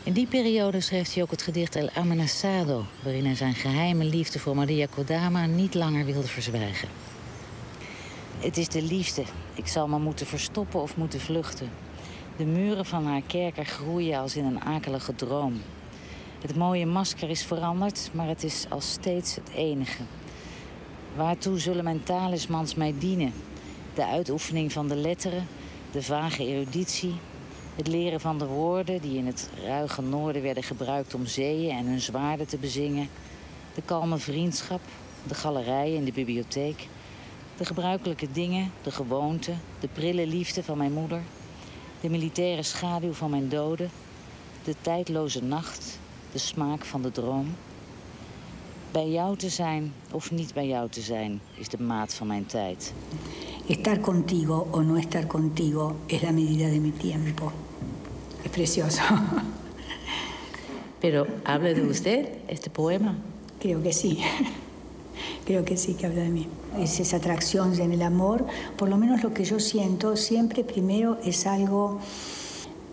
In 0.04 0.14
die 0.14 0.28
periode 0.28 0.82
schreef 0.82 1.14
hij 1.14 1.24
ook 1.24 1.32
het 1.32 1.42
gedicht 1.42 1.76
El 1.76 1.90
Amenazado, 1.90 2.86
waarin 3.04 3.26
hij 3.26 3.36
zijn 3.36 3.56
geheime 3.56 4.04
liefde 4.04 4.40
voor 4.40 4.56
Maria 4.56 4.88
Kodama 4.96 5.46
niet 5.46 5.74
langer 5.74 6.06
wilde 6.06 6.28
verzwijgen. 6.28 6.90
Het 8.40 8.58
is 8.58 8.68
de 8.68 8.82
liefde. 8.82 9.24
Ik 9.54 9.68
zal 9.68 9.88
me 9.88 10.00
moeten 10.00 10.26
verstoppen 10.26 10.82
of 10.82 10.98
moeten 10.98 11.20
vluchten. 11.20 11.70
De 12.38 12.46
muren 12.46 12.86
van 12.86 13.06
haar 13.06 13.22
kerker 13.22 13.66
groeien 13.66 14.20
als 14.20 14.36
in 14.36 14.46
een 14.46 14.62
akelige 14.62 15.16
droom. 15.16 15.62
Het 16.42 16.56
mooie 16.56 16.86
masker 16.86 17.30
is 17.30 17.44
veranderd, 17.44 18.10
maar 18.14 18.28
het 18.28 18.44
is 18.44 18.66
als 18.70 18.92
steeds 18.92 19.36
het 19.36 19.50
enige. 19.56 20.04
Waartoe 21.16 21.60
zullen 21.60 21.84
mijn 21.84 22.04
talismans 22.04 22.76
mij 22.76 22.94
dienen? 22.98 23.34
De 23.94 24.06
uitoefening 24.06 24.72
van 24.72 24.88
de 24.88 24.96
letteren, 24.96 25.48
de 25.92 26.02
vage 26.02 26.46
eruditie, 26.46 27.14
het 27.76 27.88
leren 27.88 28.20
van 28.20 28.38
de 28.38 28.46
woorden 28.46 29.02
die 29.02 29.18
in 29.18 29.26
het 29.26 29.50
ruige 29.66 30.02
noorden 30.02 30.42
werden 30.42 30.64
gebruikt 30.64 31.14
om 31.14 31.26
zeeën 31.26 31.78
en 31.78 31.86
hun 31.86 32.02
zwaarden 32.02 32.48
te 32.48 32.58
bezingen, 32.58 33.10
de 33.76 33.82
kalme 33.82 34.18
vriendschap, 34.18 34.82
de 35.28 35.36
galerij 35.36 35.98
en 35.98 36.04
de 36.04 36.12
bibliotheek, 36.12 36.88
de 37.58 37.66
gebruikelijke 37.66 38.32
dingen, 38.32 38.72
de 38.84 38.92
gewoonten, 38.92 39.60
de 39.80 39.88
prille 39.88 40.28
liefde 40.28 40.64
van 40.64 40.78
mijn 40.78 40.94
moeder, 40.94 41.22
de 42.04 42.10
militaire 42.10 42.64
schaduw 42.64 43.14
van 43.14 43.30
mijn 43.30 43.50
doden, 43.50 43.90
de 44.64 44.76
tijdloze 44.82 45.44
nacht, 45.44 46.00
de 46.32 46.38
smaak 46.38 46.86
van 46.86 47.02
de 47.02 47.12
droom. 47.12 47.56
Bij 48.92 49.10
jou 49.10 49.38
te 49.38 49.50
zijn 49.50 49.94
of 50.12 50.32
niet 50.32 50.54
bij 50.54 50.68
jou 50.68 50.90
te 50.90 51.02
zijn 51.02 51.42
is 51.54 51.70
de 51.70 51.82
maat 51.82 52.14
van 52.14 52.28
mijn 52.28 52.46
tijd. 52.46 52.94
Estar 53.68 54.00
contigo 54.00 54.68
o 54.72 54.82
no 54.82 54.96
estar 54.96 55.28
contigo 55.28 55.96
es 56.06 56.22
la 56.22 56.32
medida 56.32 56.70
de 56.70 56.80
mi 56.80 56.92
tiempo. 56.92 57.52
Es 58.42 58.52
precioso. 58.52 59.02
Pero, 61.00 61.26
¿habla 61.44 61.74
de 61.74 61.82
usted 61.82 62.26
este 62.46 62.70
poema? 62.70 63.16
Creo 63.60 63.82
que 63.82 63.94
sí. 63.94 64.24
Creo 65.46 65.66
que 65.66 65.76
sí 65.78 65.94
que 65.94 66.06
habla 66.06 66.22
de 66.24 66.30
mí. 66.30 66.48
Es 66.80 67.00
esa 67.00 67.18
atracción 67.18 67.80
en 67.80 67.92
el 67.92 68.02
amor. 68.02 68.46
Por 68.78 68.90
lo 68.90 68.98
menos 68.98 69.24
lo 69.24 69.34
que 69.34 69.44
yo 69.44 69.60
siento 69.60 70.16
siempre 70.16 70.64
primero 70.64 71.18
es 71.24 71.46
algo 71.46 72.00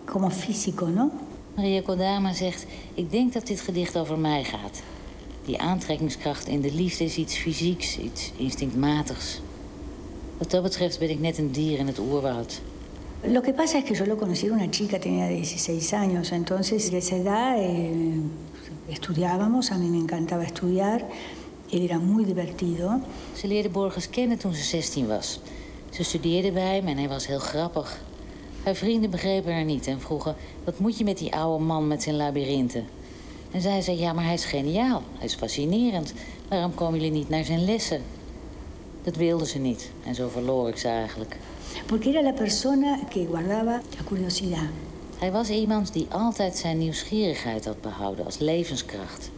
como 0.05 0.29
físico, 0.29 0.87
¿no? 0.87 1.11
Maria 1.55 1.81
Kodama 1.81 2.33
zegt: 2.33 2.65
Ik 2.93 3.11
denk 3.11 3.33
dat 3.33 3.47
dit 3.47 3.61
gedicht 3.61 3.97
over 3.97 4.17
mij 4.17 4.43
gaat. 4.43 4.81
Die 5.45 5.61
aantrekkingskracht 5.61 6.47
in 6.47 6.61
de 6.61 6.73
liefde 6.73 7.03
is 7.03 7.17
iets 7.17 7.37
fysieks, 7.37 7.97
iets 7.97 8.31
instinctmatigs. 8.35 9.41
Wat 10.37 10.51
dat 10.51 10.63
betreft 10.63 10.99
ben 10.99 11.09
ik 11.09 11.19
net 11.19 11.37
een 11.37 11.51
dier 11.51 11.79
in 11.79 11.87
het 11.87 11.99
oerwoud. 11.99 12.61
Lo 13.23 13.41
que 13.41 13.53
pasa 13.53 13.77
es 13.77 13.83
que 13.83 13.93
yo 13.93 14.05
lo 14.05 14.15
conocí, 14.15 14.49
una 14.49 14.69
chica, 14.69 14.99
tenía 14.99 15.27
16 15.27 15.93
años, 15.93 16.31
entonces 16.31 16.91
a 16.91 16.97
esa 16.97 17.15
edad 17.15 17.55
eh, 17.59 18.19
estudiábamos, 18.89 19.71
a 19.71 19.77
mí 19.77 19.89
me 19.89 19.97
encantaba 19.97 20.43
estudiar, 20.43 21.07
él 21.71 21.81
era 21.81 21.97
muy 21.99 22.25
divertido. 22.25 22.99
Ze 23.35 23.47
leerde 23.47 23.69
Borges 23.69 24.09
kennen 24.09 24.37
toen 24.37 24.53
ze 24.53 24.63
16 24.63 25.07
was. 25.07 25.39
Ze 25.89 26.03
studeerde 26.03 26.51
bij 26.51 26.75
hem 26.75 26.87
en 26.87 26.97
hij 26.97 27.07
was 27.07 27.27
heel 27.27 27.39
grappig. 27.39 28.01
Haar 28.63 28.75
vrienden 28.75 29.09
begrepen 29.09 29.53
haar 29.53 29.63
niet 29.63 29.87
en 29.87 29.99
vroegen... 29.99 30.35
wat 30.63 30.79
moet 30.79 30.97
je 30.97 31.03
met 31.03 31.17
die 31.17 31.35
oude 31.35 31.63
man 31.63 31.87
met 31.87 32.03
zijn 32.03 32.15
labyrinthen? 32.15 32.85
En 33.51 33.61
zij 33.61 33.81
zei, 33.81 33.99
ja, 33.99 34.13
maar 34.13 34.23
hij 34.23 34.33
is 34.33 34.45
geniaal. 34.45 35.01
Hij 35.17 35.25
is 35.25 35.35
fascinerend. 35.35 36.13
Waarom 36.47 36.73
komen 36.73 36.99
jullie 36.99 37.17
niet 37.17 37.29
naar 37.29 37.43
zijn 37.43 37.65
lessen? 37.65 38.01
Dat 39.03 39.15
wilde 39.15 39.45
ze 39.45 39.57
niet. 39.57 39.91
En 40.05 40.15
zo 40.15 40.27
verloor 40.27 40.69
ik 40.69 40.77
ze 40.77 40.87
eigenlijk. 40.87 41.37
Porque 41.85 42.09
era 42.09 42.21
la 42.21 42.31
persona 42.31 42.99
que 43.09 43.25
guardaba 43.25 43.81
la 43.97 44.03
curiosidad. 44.05 44.69
Hij 45.17 45.31
was 45.31 45.49
iemand 45.49 45.93
die 45.93 46.07
altijd 46.09 46.57
zijn 46.57 46.77
nieuwsgierigheid 46.77 47.65
had 47.65 47.81
behouden 47.81 48.25
als 48.25 48.37
levenskracht. 48.37 49.31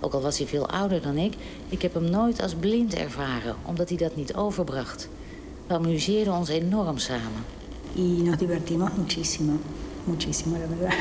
Ook 0.00 0.12
al 0.12 0.20
was 0.20 0.38
hij 0.38 0.46
veel 0.46 0.68
ouder 0.68 1.02
dan 1.02 1.16
ik, 1.16 1.34
ik 1.68 1.82
heb 1.82 1.94
hem 1.94 2.10
nooit 2.10 2.42
als 2.42 2.54
blind 2.54 2.94
ervaren, 2.94 3.56
omdat 3.66 3.88
hij 3.88 3.98
dat 3.98 4.16
niet 4.16 4.34
overbracht. 4.34 5.08
We 5.66 5.74
amuseerden 5.74 6.34
ons 6.34 6.48
enorm 6.48 6.98
samen. 6.98 7.44
Y 7.94 8.22
nos 8.22 8.36
divertimos 8.36 8.90
muchísimo, 8.96 9.52
muchísimo, 10.04 10.56
la 10.58 10.66
verdad. 10.66 10.98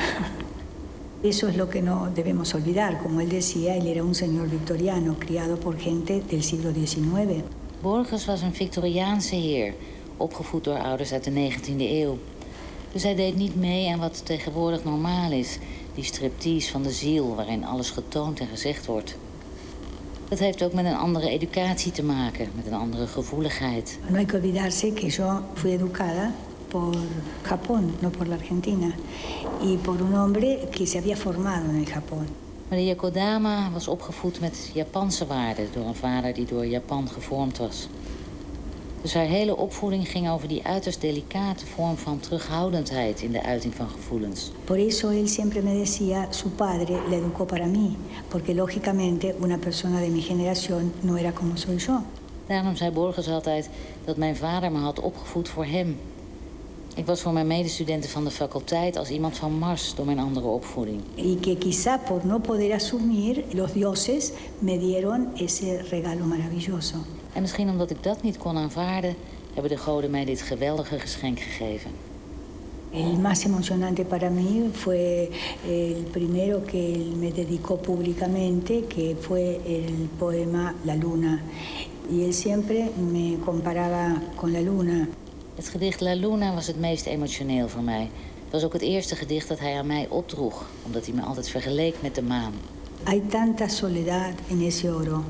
Eso 1.21 1.47
es 1.47 1.55
lo 1.55 1.67
que 1.67 1.81
no 1.81 2.07
debemos 2.13 2.53
olvidar. 2.53 3.01
Como 3.01 3.19
él 3.19 3.29
decía, 3.29 3.75
él 3.75 3.87
era 3.87 4.03
un 4.03 4.15
señor 4.15 4.49
victoriano, 4.49 5.15
criado 5.19 5.57
por 5.57 5.77
gente 5.77 6.23
del 6.29 6.43
siglo 6.43 6.71
XIX. 6.71 7.43
Borges 7.81 8.25
was 8.25 8.41
een 8.41 8.53
Victoriaanse 8.53 9.35
heer, 9.35 9.73
opgevoed 10.17 10.63
door 10.63 10.79
ouders 10.79 11.11
uit 11.11 11.23
de 11.23 11.31
19e 11.31 11.79
eeuw. 11.79 12.17
Dus 12.91 13.03
hij 13.03 13.15
deed 13.15 13.35
niet 13.35 13.55
mee 13.55 13.91
aan 13.91 13.99
wat 13.99 14.25
tegenwoordig 14.25 14.83
normaal 14.83 15.31
is. 15.31 15.57
Die 15.99 16.07
striptease 16.07 16.71
van 16.71 16.83
de 16.83 16.91
ziel, 16.91 17.35
waarin 17.35 17.65
alles 17.65 17.89
getoond 17.89 18.39
en 18.39 18.47
gezegd 18.47 18.85
wordt. 18.85 19.15
Dat 20.29 20.39
heeft 20.39 20.63
ook 20.63 20.73
met 20.73 20.85
een 20.85 20.95
andere 20.95 21.29
educatie 21.29 21.91
te 21.91 22.03
maken, 22.03 22.49
met 22.55 22.65
een 22.65 22.73
andere 22.73 23.07
gevoeligheid. 23.07 23.99
No 24.07 24.15
hay 24.15 24.25
que 24.25 24.35
olvidarse 24.35 24.93
que 24.93 25.07
yo 25.07 25.41
fui 25.53 25.71
educada 25.71 26.33
por 26.67 26.95
Japón, 27.41 27.93
no 27.99 28.09
por 28.09 28.27
la 28.27 28.35
Argentina, 28.35 28.93
y 29.61 29.77
por 29.77 30.01
un 30.01 30.13
hombre 30.13 30.67
que 30.71 30.85
se 30.85 30.97
había 30.97 31.17
formado 31.17 31.69
en 31.69 31.75
el 31.75 31.85
Japón. 31.85 32.27
Maria 32.69 32.95
Kodama 32.95 33.69
was 33.73 33.87
opgevoed 33.87 34.39
met 34.39 34.71
Japanse 34.73 35.25
waarden 35.27 35.67
door 35.73 35.85
een 35.85 35.95
vader 35.95 36.33
die 36.33 36.45
door 36.45 36.65
Japan 36.65 37.07
gevormd 37.07 37.57
was. 37.57 37.87
Dus 39.01 39.13
haar 39.13 39.25
hele 39.25 39.57
opvoeding 39.57 40.09
ging 40.09 40.29
over 40.29 40.47
die 40.47 40.63
uiterst 40.63 41.01
delicate 41.01 41.65
vorm 41.65 41.97
van 41.97 42.19
terughoudendheid 42.19 43.21
in 43.21 43.31
de 43.31 43.43
uiting 43.43 43.75
van 43.75 43.89
gevoelens. 43.89 44.51
Por 44.63 44.77
eso 44.77 45.09
él 45.09 45.27
siempre 45.27 45.61
me 45.61 45.73
decía, 45.73 46.27
su 46.29 46.49
padre 46.49 46.99
le 47.09 47.15
educó 47.15 47.45
para 47.45 47.65
mí, 47.65 47.95
porque 48.27 48.53
lógicamente 48.53 49.35
una 49.39 49.57
persona 49.57 49.99
de 49.99 50.09
mi 50.09 50.21
generación 50.21 50.93
no 51.01 51.17
era 51.17 51.31
como 51.31 51.55
soy 51.55 51.77
yo. 51.77 52.01
Daarom 52.47 52.75
zei 52.75 52.91
Borges 52.91 53.27
altijd 53.27 53.69
dat 54.05 54.17
mijn 54.17 54.35
vader 54.35 54.71
me 54.71 54.79
had 54.79 54.99
opgevoed 54.99 55.49
voor 55.49 55.65
hem. 55.65 55.97
Ik 56.95 57.05
was 57.05 57.21
voor 57.21 57.33
mijn 57.33 57.47
medestudenten 57.47 58.09
van 58.09 58.23
de 58.23 58.31
faculteit 58.31 58.97
als 58.97 59.09
iemand 59.09 59.37
van 59.37 59.53
Mars 59.53 59.95
door 59.95 60.05
mijn 60.05 60.19
andere 60.19 60.47
opvoeding. 60.47 61.01
Y 61.15 61.35
que 61.35 61.57
quizá 61.57 61.97
por 62.07 62.25
no 62.25 62.39
poder 62.39 62.73
asumir, 62.73 63.43
los 63.51 63.73
dioses 63.73 64.31
me 64.59 64.77
dieron 64.77 65.27
ese 65.35 65.81
regalo 65.89 66.25
maravilloso. 66.25 66.95
En 67.33 67.41
misschien 67.41 67.69
omdat 67.69 67.89
ik 67.89 68.03
dat 68.03 68.21
niet 68.21 68.37
kon 68.37 68.57
aanvaarden, 68.57 69.15
hebben 69.53 69.71
de 69.71 69.77
goden 69.77 70.09
mij 70.09 70.25
dit 70.25 70.41
geweldige 70.41 70.99
geschenk 70.99 71.39
gegeven. 71.39 71.91
El 72.91 73.19
más 73.19 73.45
emocionante 73.45 74.03
para 74.03 74.29
mí 74.29 74.69
fue 74.73 75.29
el 75.67 76.07
primero 76.11 76.63
que 76.65 76.93
él 76.93 77.15
me 77.19 77.31
dedicó 77.31 77.77
públicamente, 77.77 78.83
que 78.87 79.15
fue 79.19 79.59
el 79.65 80.09
poema 80.17 80.73
La 80.85 80.95
Luna. 80.95 81.39
Y 82.09 82.23
él 82.23 82.33
siempre 82.33 82.89
me 83.11 83.37
comparaba 83.45 84.21
con 84.35 84.51
la 84.51 84.61
luna. 84.61 85.07
Het 85.55 85.67
gedicht 85.67 85.99
La 85.99 86.15
Luna 86.15 86.53
was 86.53 86.67
het 86.67 86.79
meest 86.79 87.05
emotioneel 87.05 87.67
voor 87.67 87.83
mij. 87.83 88.09
Het 88.43 88.51
was 88.51 88.63
ook 88.63 88.73
het 88.73 88.81
eerste 88.81 89.15
gedicht 89.15 89.47
dat 89.47 89.59
hij 89.59 89.77
aan 89.77 89.87
mij 89.87 90.07
opdroeg, 90.09 90.65
omdat 90.85 91.05
hij 91.05 91.15
me 91.15 91.21
altijd 91.21 91.49
vergeleek 91.49 91.95
met 92.01 92.15
de 92.15 92.21
maan. 92.21 92.53
Hay 93.03 93.21
tanta 93.29 93.67
soledad 93.67 94.33
en 94.49 94.61
ese 94.61 94.87
oro. 94.87 95.23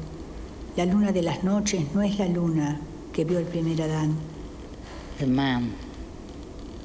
La 0.79 0.85
luna 0.85 1.11
de 1.11 1.21
las 1.21 1.43
noches 1.43 1.81
no 1.93 2.01
es 2.01 2.17
la 2.17 2.25
luna 2.25 2.79
que 3.11 3.25
vio 3.25 3.37
el 3.39 3.45
primer 3.45 3.81
Adán. 3.81 4.17
De 5.17 5.27
maan. 5.27 5.73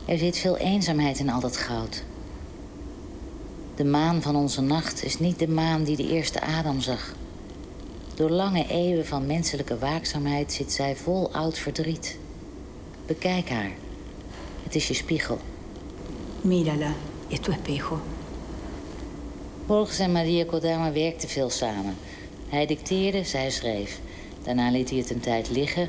Er 0.04 0.18
zit 0.18 0.38
veel 0.38 0.56
eenzaamheid 0.56 1.18
in 1.18 1.30
al 1.30 1.40
dat 1.40 1.56
goud. 1.56 2.04
De 3.74 3.84
maan 3.84 4.22
van 4.22 4.36
onze 4.36 4.60
nacht 4.60 5.04
is 5.04 5.18
niet 5.18 5.38
de 5.38 5.48
maan 5.48 5.84
die 5.84 5.96
de 5.96 6.08
eerste 6.08 6.40
Adam 6.40 6.80
zag. 6.80 7.14
Door 8.14 8.30
lange 8.30 8.66
eeuwen 8.68 9.06
van 9.06 9.26
menselijke 9.26 9.78
waakzaamheid 9.78 10.52
zit 10.52 10.72
zij 10.72 10.96
vol 10.96 11.32
oud 11.32 11.58
verdriet. 11.58 12.18
Bekijk 13.06 13.48
haar. 13.48 13.72
Het 14.62 14.74
is 14.74 14.88
je 14.88 14.94
spiegel. 14.94 15.38
Mírala, 16.40 16.92
es 17.28 17.40
tu 17.40 17.52
espejo. 17.52 18.00
Borges 19.66 19.98
en 19.98 20.12
Maria 20.12 20.44
Kodama 20.44 20.92
werkten 20.92 21.28
veel 21.28 21.50
samen. 21.50 21.96
Hij 22.54 22.66
dicteerde, 22.66 23.24
zij 23.24 23.50
schreef. 23.50 24.00
Daarna 24.42 24.70
liet 24.70 24.90
hij 24.90 24.98
het 24.98 25.10
een 25.10 25.20
tijd 25.20 25.50
liggen 25.50 25.88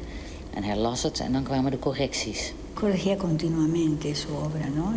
en 0.53 0.63
herlas 0.63 1.03
het 1.03 1.19
en 1.19 1.31
dan 1.31 1.43
kwamen 1.43 1.71
de 1.71 1.79
correcties. 1.79 2.53
Corregía 2.73 3.17
continuamente 3.17 4.15
su 4.15 4.27
obra, 4.27 4.67
¿no? 4.75 4.93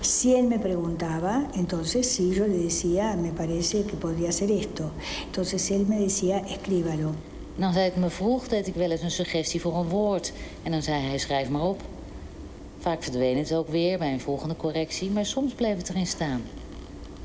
Si 0.00 0.34
él 0.34 0.46
me 0.46 0.58
preguntaba, 0.58 1.46
entonces 1.54 2.06
sí, 2.14 2.30
yo 2.30 2.46
le 2.46 2.58
decía, 2.58 3.16
me 3.16 3.30
parece 3.30 3.84
que 3.84 3.96
podría 3.96 4.32
ser 4.32 4.50
esto. 4.50 4.90
Entonces 5.24 5.70
él 5.70 5.86
me 5.88 5.98
decía, 5.98 6.38
escríbalo. 6.38 7.14
En 7.56 7.62
als 7.62 7.74
hij 7.74 7.84
het 7.84 7.96
me 7.96 8.10
vroeg, 8.10 8.48
deed 8.48 8.66
ik 8.66 8.74
wel 8.74 8.90
eens 8.90 9.02
een 9.02 9.10
suggestie 9.10 9.60
voor 9.60 9.74
een 9.74 9.88
woord. 9.88 10.32
En 10.62 10.70
dan 10.70 10.82
zei 10.82 11.02
hij, 11.02 11.18
schrijf 11.18 11.48
maar 11.48 11.64
op. 11.64 11.80
Vaak 12.78 13.02
verdween 13.02 13.38
het 13.38 13.54
ook 13.54 13.68
weer 13.68 13.98
bij 13.98 14.12
een 14.12 14.20
volgende 14.20 14.56
correctie, 14.56 15.10
maar 15.10 15.26
soms 15.26 15.52
bleef 15.52 15.76
het 15.76 15.88
erin 15.88 16.06
staan. 16.06 16.42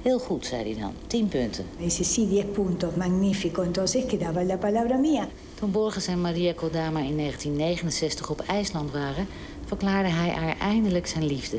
Heel 0.02 0.20
goed, 0.20 0.45
zei 0.45 0.64
hij 0.64 0.82
dan. 0.82 0.93
Tien 1.08 1.28
punten. 1.28 1.66
Dice, 1.78 2.04
sí, 2.04 2.28
10 2.30 2.52
puntos, 2.52 2.95
magnífico. 2.95 3.62
Entonces 3.62 4.06
quedaba 4.06 4.43
la 4.43 4.58
palabra 4.58 4.97
mía. 4.97 5.28
Toen 5.54 5.72
Borges 5.72 6.08
en 6.08 6.22
Maria 6.22 6.54
Kodama 6.54 6.99
in 6.99 7.18
1969 7.18 8.30
op 8.30 8.41
IJsland 8.47 8.91
waren... 8.91 9.28
verklaarde 9.66 10.10
hij 10.10 10.30
haar 10.30 10.58
eindelijk 10.58 11.08
zijn 11.08 11.26
liefde. 11.26 11.58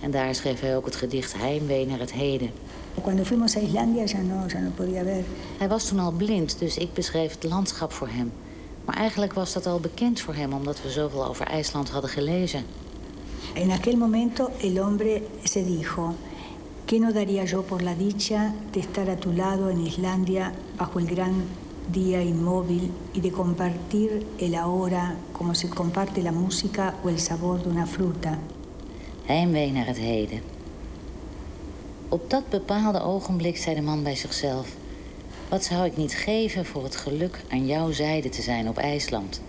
En 0.00 0.10
daar 0.10 0.34
schreef 0.34 0.60
hij 0.60 0.76
ook 0.76 0.84
het 0.84 0.96
gedicht 0.96 1.34
Heimwee 1.36 1.86
naar 1.86 1.98
het 1.98 2.12
heden. 2.12 2.50
Cuando 3.02 3.24
fuimos 3.24 3.56
a 3.56 3.60
Islandia 3.60 4.04
ya 4.04 4.20
no, 4.22 4.46
ya 4.46 4.60
no 4.60 4.70
podía 4.74 5.02
ver. 5.02 5.24
Hij 5.58 5.68
was 5.68 5.88
toen 5.88 5.98
al 5.98 6.12
blind, 6.12 6.58
dus 6.58 6.76
ik 6.76 6.92
beschreef 6.92 7.32
het 7.32 7.44
landschap 7.44 7.92
voor 7.92 8.08
hem. 8.08 8.32
Maar 8.84 8.96
eigenlijk 8.96 9.32
was 9.32 9.52
dat 9.52 9.66
al 9.66 9.80
bekend 9.80 10.20
voor 10.20 10.34
hem... 10.34 10.52
omdat 10.52 10.82
we 10.82 10.90
zoveel 10.90 11.26
over 11.26 11.46
IJsland 11.46 11.90
hadden 11.90 12.10
gelezen. 12.10 12.64
En 13.54 13.70
aquel 13.70 13.96
momento 13.96 14.50
el 14.60 14.76
hombre 14.76 15.22
se 15.42 15.64
dijo, 15.64 16.14
¿qué 16.86 17.00
no 17.00 17.12
daría 17.12 17.44
yo 17.44 17.62
por 17.62 17.82
la 17.82 17.94
dicha 17.94 18.52
de 18.72 18.80
estar 18.80 19.08
a 19.08 19.16
tu 19.16 19.32
lado 19.32 19.70
en 19.70 19.86
Islandia 19.86 20.52
bajo 20.76 20.98
el 20.98 21.06
gran 21.06 21.44
día 21.90 22.22
inmóvil 22.22 22.90
y 23.14 23.20
de 23.20 23.30
compartir 23.30 24.26
el 24.38 24.54
ahora 24.54 25.16
como 25.32 25.54
se 25.54 25.68
comparte 25.68 26.22
la 26.22 26.32
música 26.32 26.94
o 27.02 27.08
el 27.08 27.18
sabor 27.18 27.62
de 27.62 27.70
una 27.70 27.86
fruta? 27.86 28.38
Heimwee 29.26 29.72
naar 29.72 29.86
het 29.86 29.98
heden. 29.98 30.40
Op 32.08 32.30
dat 32.30 32.48
bepaalde 32.48 33.02
ogenblik 33.02 33.56
zei 33.56 33.74
de 33.74 33.82
man 33.82 34.02
bij 34.02 34.16
zichzelf... 34.16 34.68
wat 35.48 35.64
zou 35.64 35.84
ik 35.84 35.96
niet 35.96 36.14
geven 36.14 36.66
voor 36.66 36.84
het 36.84 36.96
geluk 36.96 37.44
aan 37.48 37.66
jouw 37.66 37.92
zijde 37.92 38.28
te 38.28 38.42
zijn 38.42 38.68
op 38.68 38.78
IJsland... 38.78 39.40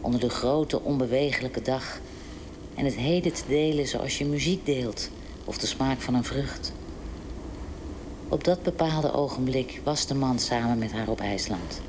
onder 0.00 0.20
de 0.20 0.30
grote, 0.30 0.82
onbewegelijke 0.82 1.62
dag... 1.62 2.00
en 2.74 2.84
het 2.84 2.96
heden 2.96 3.32
te 3.32 3.42
delen 3.48 3.88
zoals 3.88 4.18
je 4.18 4.24
muziek 4.24 4.66
deelt... 4.66 5.10
of 5.44 5.58
de 5.58 5.66
smaak 5.66 6.00
van 6.00 6.14
een 6.14 6.24
vrucht. 6.24 6.72
Op 8.28 8.44
dat 8.44 8.62
bepaalde 8.62 9.12
ogenblik 9.12 9.80
was 9.84 10.06
de 10.06 10.14
man 10.14 10.38
samen 10.38 10.78
met 10.78 10.92
haar 10.92 11.08
op 11.08 11.20
IJsland. 11.20 11.80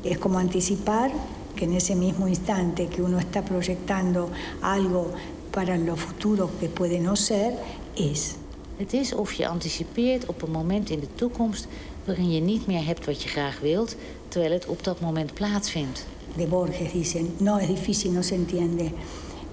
Es 0.00 0.18
como 0.18 0.38
anticipar 0.38 1.10
que 1.54 1.64
en 1.64 1.72
ese 1.72 1.94
mismo 1.94 2.26
instante 2.26 2.88
que 2.88 3.02
uno 3.02 3.18
está 3.18 3.42
proyectando 3.42 4.28
algo 4.60 5.10
para 5.50 5.76
lo 5.76 5.96
futuro 5.96 6.50
que 6.58 6.68
puede 6.68 6.98
no 6.98 7.14
ser, 7.14 7.52
es. 7.94 8.34
Het 8.76 8.92
is 8.92 9.14
of 9.14 9.32
je 9.32 9.48
anticipeert 9.48 10.26
op 10.26 10.42
een 10.42 10.50
moment 10.50 10.90
in 10.90 11.00
de 11.00 11.08
toekomst... 11.14 11.66
waarin 12.04 12.30
je 12.30 12.40
niet 12.40 12.66
meer 12.66 12.86
hebt 12.86 13.06
wat 13.06 13.22
je 13.22 13.28
graag 13.28 13.60
wilt... 13.60 13.96
terwijl 14.28 14.52
het 14.52 14.66
op 14.66 14.84
dat 14.84 15.00
moment 15.00 15.34
plaatsvindt. 15.34 16.06
De 16.36 16.46
Borges 16.46 16.92
dicen, 16.92 17.34
no 17.36 17.56
es 17.56 17.66
difícil, 17.66 18.10
no 18.10 18.22
se 18.22 18.34
entiende. 18.34 18.90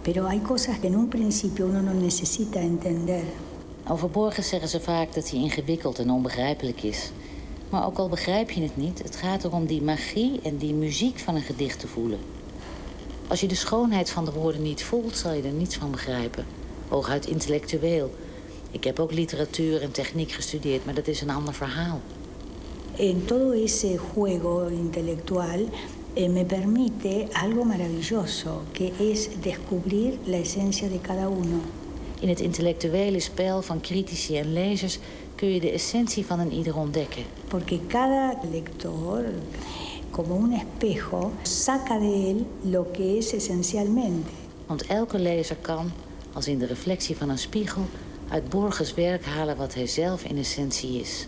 Pero 0.08 0.26
hay 0.26 0.40
cosas 0.40 0.80
que 0.80 0.88
en 0.88 0.96
un 0.96 1.10
principio 1.10 1.66
uno 1.66 1.82
no 1.82 1.94
necesita 1.94 2.62
entender. 2.62 3.24
Over 3.88 4.10
Borges 4.10 4.48
zeggen 4.48 4.70
ze 4.70 4.80
vaak 4.80 5.14
dat 5.14 5.30
hij 5.30 5.40
ingewikkeld 5.40 6.00
en 6.00 6.10
onbegrijpelijk 6.10 6.84
is. 6.84 7.12
Maar 7.70 7.86
ook 7.86 7.98
al 7.98 8.10
begrijp 8.10 8.52
je 8.52 8.62
het 8.62 8.78
niet, 8.78 9.04
het 9.04 9.16
gaat 9.16 9.44
erom 9.44 9.66
die 9.66 9.82
magie 9.82 10.40
en 10.44 10.58
die 10.58 10.74
muziek 10.74 11.20
van 11.20 11.36
een 11.36 11.42
gedicht 11.42 11.80
te 11.80 11.88
voelen. 11.88 12.20
Als 13.28 13.42
je 13.42 13.48
de 13.48 13.56
schoonheid 13.56 14.10
van 14.10 14.26
de 14.26 14.32
woorden 14.32 14.62
niet 14.62 14.84
voelt, 14.84 15.18
zal 15.18 15.34
je 15.34 15.42
er 15.42 15.52
niets 15.52 15.76
van 15.76 15.92
begrijpen. 15.92 16.46
Hooguit 16.88 17.26
intellectueel. 17.26 18.14
Ik 18.72 18.84
heb 18.84 19.00
ook 19.00 19.12
literatuur 19.12 19.82
en 19.82 19.92
techniek 19.92 20.32
gestudeerd, 20.32 20.86
maar 20.86 20.94
dat 20.94 21.08
is 21.08 21.22
een 21.22 21.30
ander 21.30 21.54
verhaal. 21.54 22.00
En 22.98 23.26
todo 23.26 23.52
ese 23.52 24.00
juego 24.14 24.68
intelectual 24.68 25.70
eh, 26.18 26.30
me 26.30 26.46
permite 26.46 27.28
algo 27.34 27.64
maravilloso, 27.64 28.64
que 28.74 28.92
es 29.00 29.42
descubrir 29.42 30.20
la 30.26 30.38
esencia 30.38 30.90
de 30.90 31.00
cada 31.00 31.30
uno. 31.30 31.62
In 32.20 32.30
het 32.30 32.40
intellectuele 32.40 33.20
spel 33.20 33.62
van 33.62 33.82
critici 33.82 34.38
en 34.38 34.54
lezers 34.54 35.00
kun 35.36 35.54
je 35.54 35.60
de 35.60 35.72
essentie 35.72 36.26
van 36.26 36.40
een 36.40 36.52
ieder 36.52 36.78
ontdekken. 36.78 37.24
Porque 37.48 37.80
cada 37.88 38.40
lector, 38.52 39.26
como 40.10 40.36
un 40.36 40.54
espejo, 40.54 41.32
saca 41.42 42.00
de 42.00 42.30
él 42.30 42.46
lo 42.62 42.92
que 42.92 43.18
es 43.18 43.34
esencialmente. 43.34 44.32
Want 44.68 44.86
elke 44.86 45.20
lezer 45.20 45.58
kan, 45.62 45.92
als 46.34 46.48
in 46.48 46.60
de 46.60 46.66
reflectie 46.66 47.18
van 47.18 47.30
een 47.30 47.38
spiegel, 47.38 47.86
uit 48.30 48.50
Borges 48.50 48.94
werk 48.94 49.26
halen 49.26 49.58
wat 49.58 49.74
hij 49.74 49.88
zelf 49.88 50.24
in 50.24 50.38
essentie 50.38 51.00
is. 51.00 51.28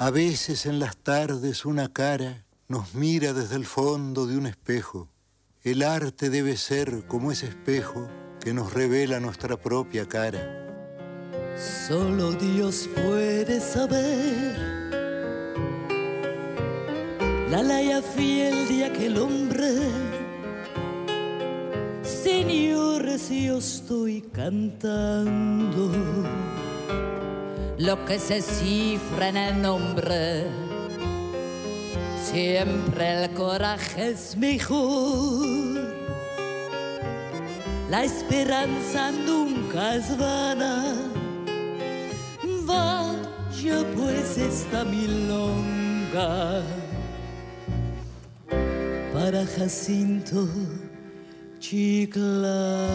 A 0.00 0.12
veces 0.12 0.64
en 0.64 0.78
las 0.78 0.94
tardes 1.02 1.64
una 1.64 1.88
cara 1.92 2.46
nos 2.68 2.94
mira 2.94 3.32
desde 3.32 3.56
el 3.56 3.64
fondo 3.64 4.26
de 4.26 4.36
un 4.36 4.46
espejo. 4.46 5.08
El 5.62 5.82
arte 5.82 6.28
debe 6.28 6.56
ser 6.58 7.06
como 7.06 7.32
ese 7.32 7.46
espejo 7.46 8.08
que 8.40 8.52
nos 8.52 8.74
revela 8.74 9.20
nuestra 9.20 9.56
propia 9.56 10.06
cara. 10.06 10.54
Solo 11.56 12.32
Dios 12.32 12.88
puede 12.94 13.60
saber 13.60 14.56
la 17.50 17.62
laya 17.62 18.02
fiel 18.02 18.68
de 18.68 18.84
aquel 18.84 19.16
hombre. 19.16 19.72
Señores, 22.02 23.30
yo 23.30 23.58
estoy 23.58 24.20
cantando 24.30 25.90
lo 27.78 28.04
que 28.04 28.18
se 28.18 28.42
cifra 28.42 29.30
en 29.30 29.36
el 29.38 29.62
nombre. 29.62 30.67
Siempre 32.30 33.24
el 33.24 33.30
coraje 33.30 34.10
es 34.10 34.36
mejor. 34.36 35.96
La 37.88 38.04
esperanza 38.04 39.10
nunca 39.10 39.94
es 39.94 40.14
vana. 40.18 40.94
Vaya 42.66 43.82
pues 43.96 44.36
esta 44.36 44.84
milonga 44.84 46.62
para 49.14 49.46
Jacinto 49.46 50.46
Chiclana. 51.60 52.88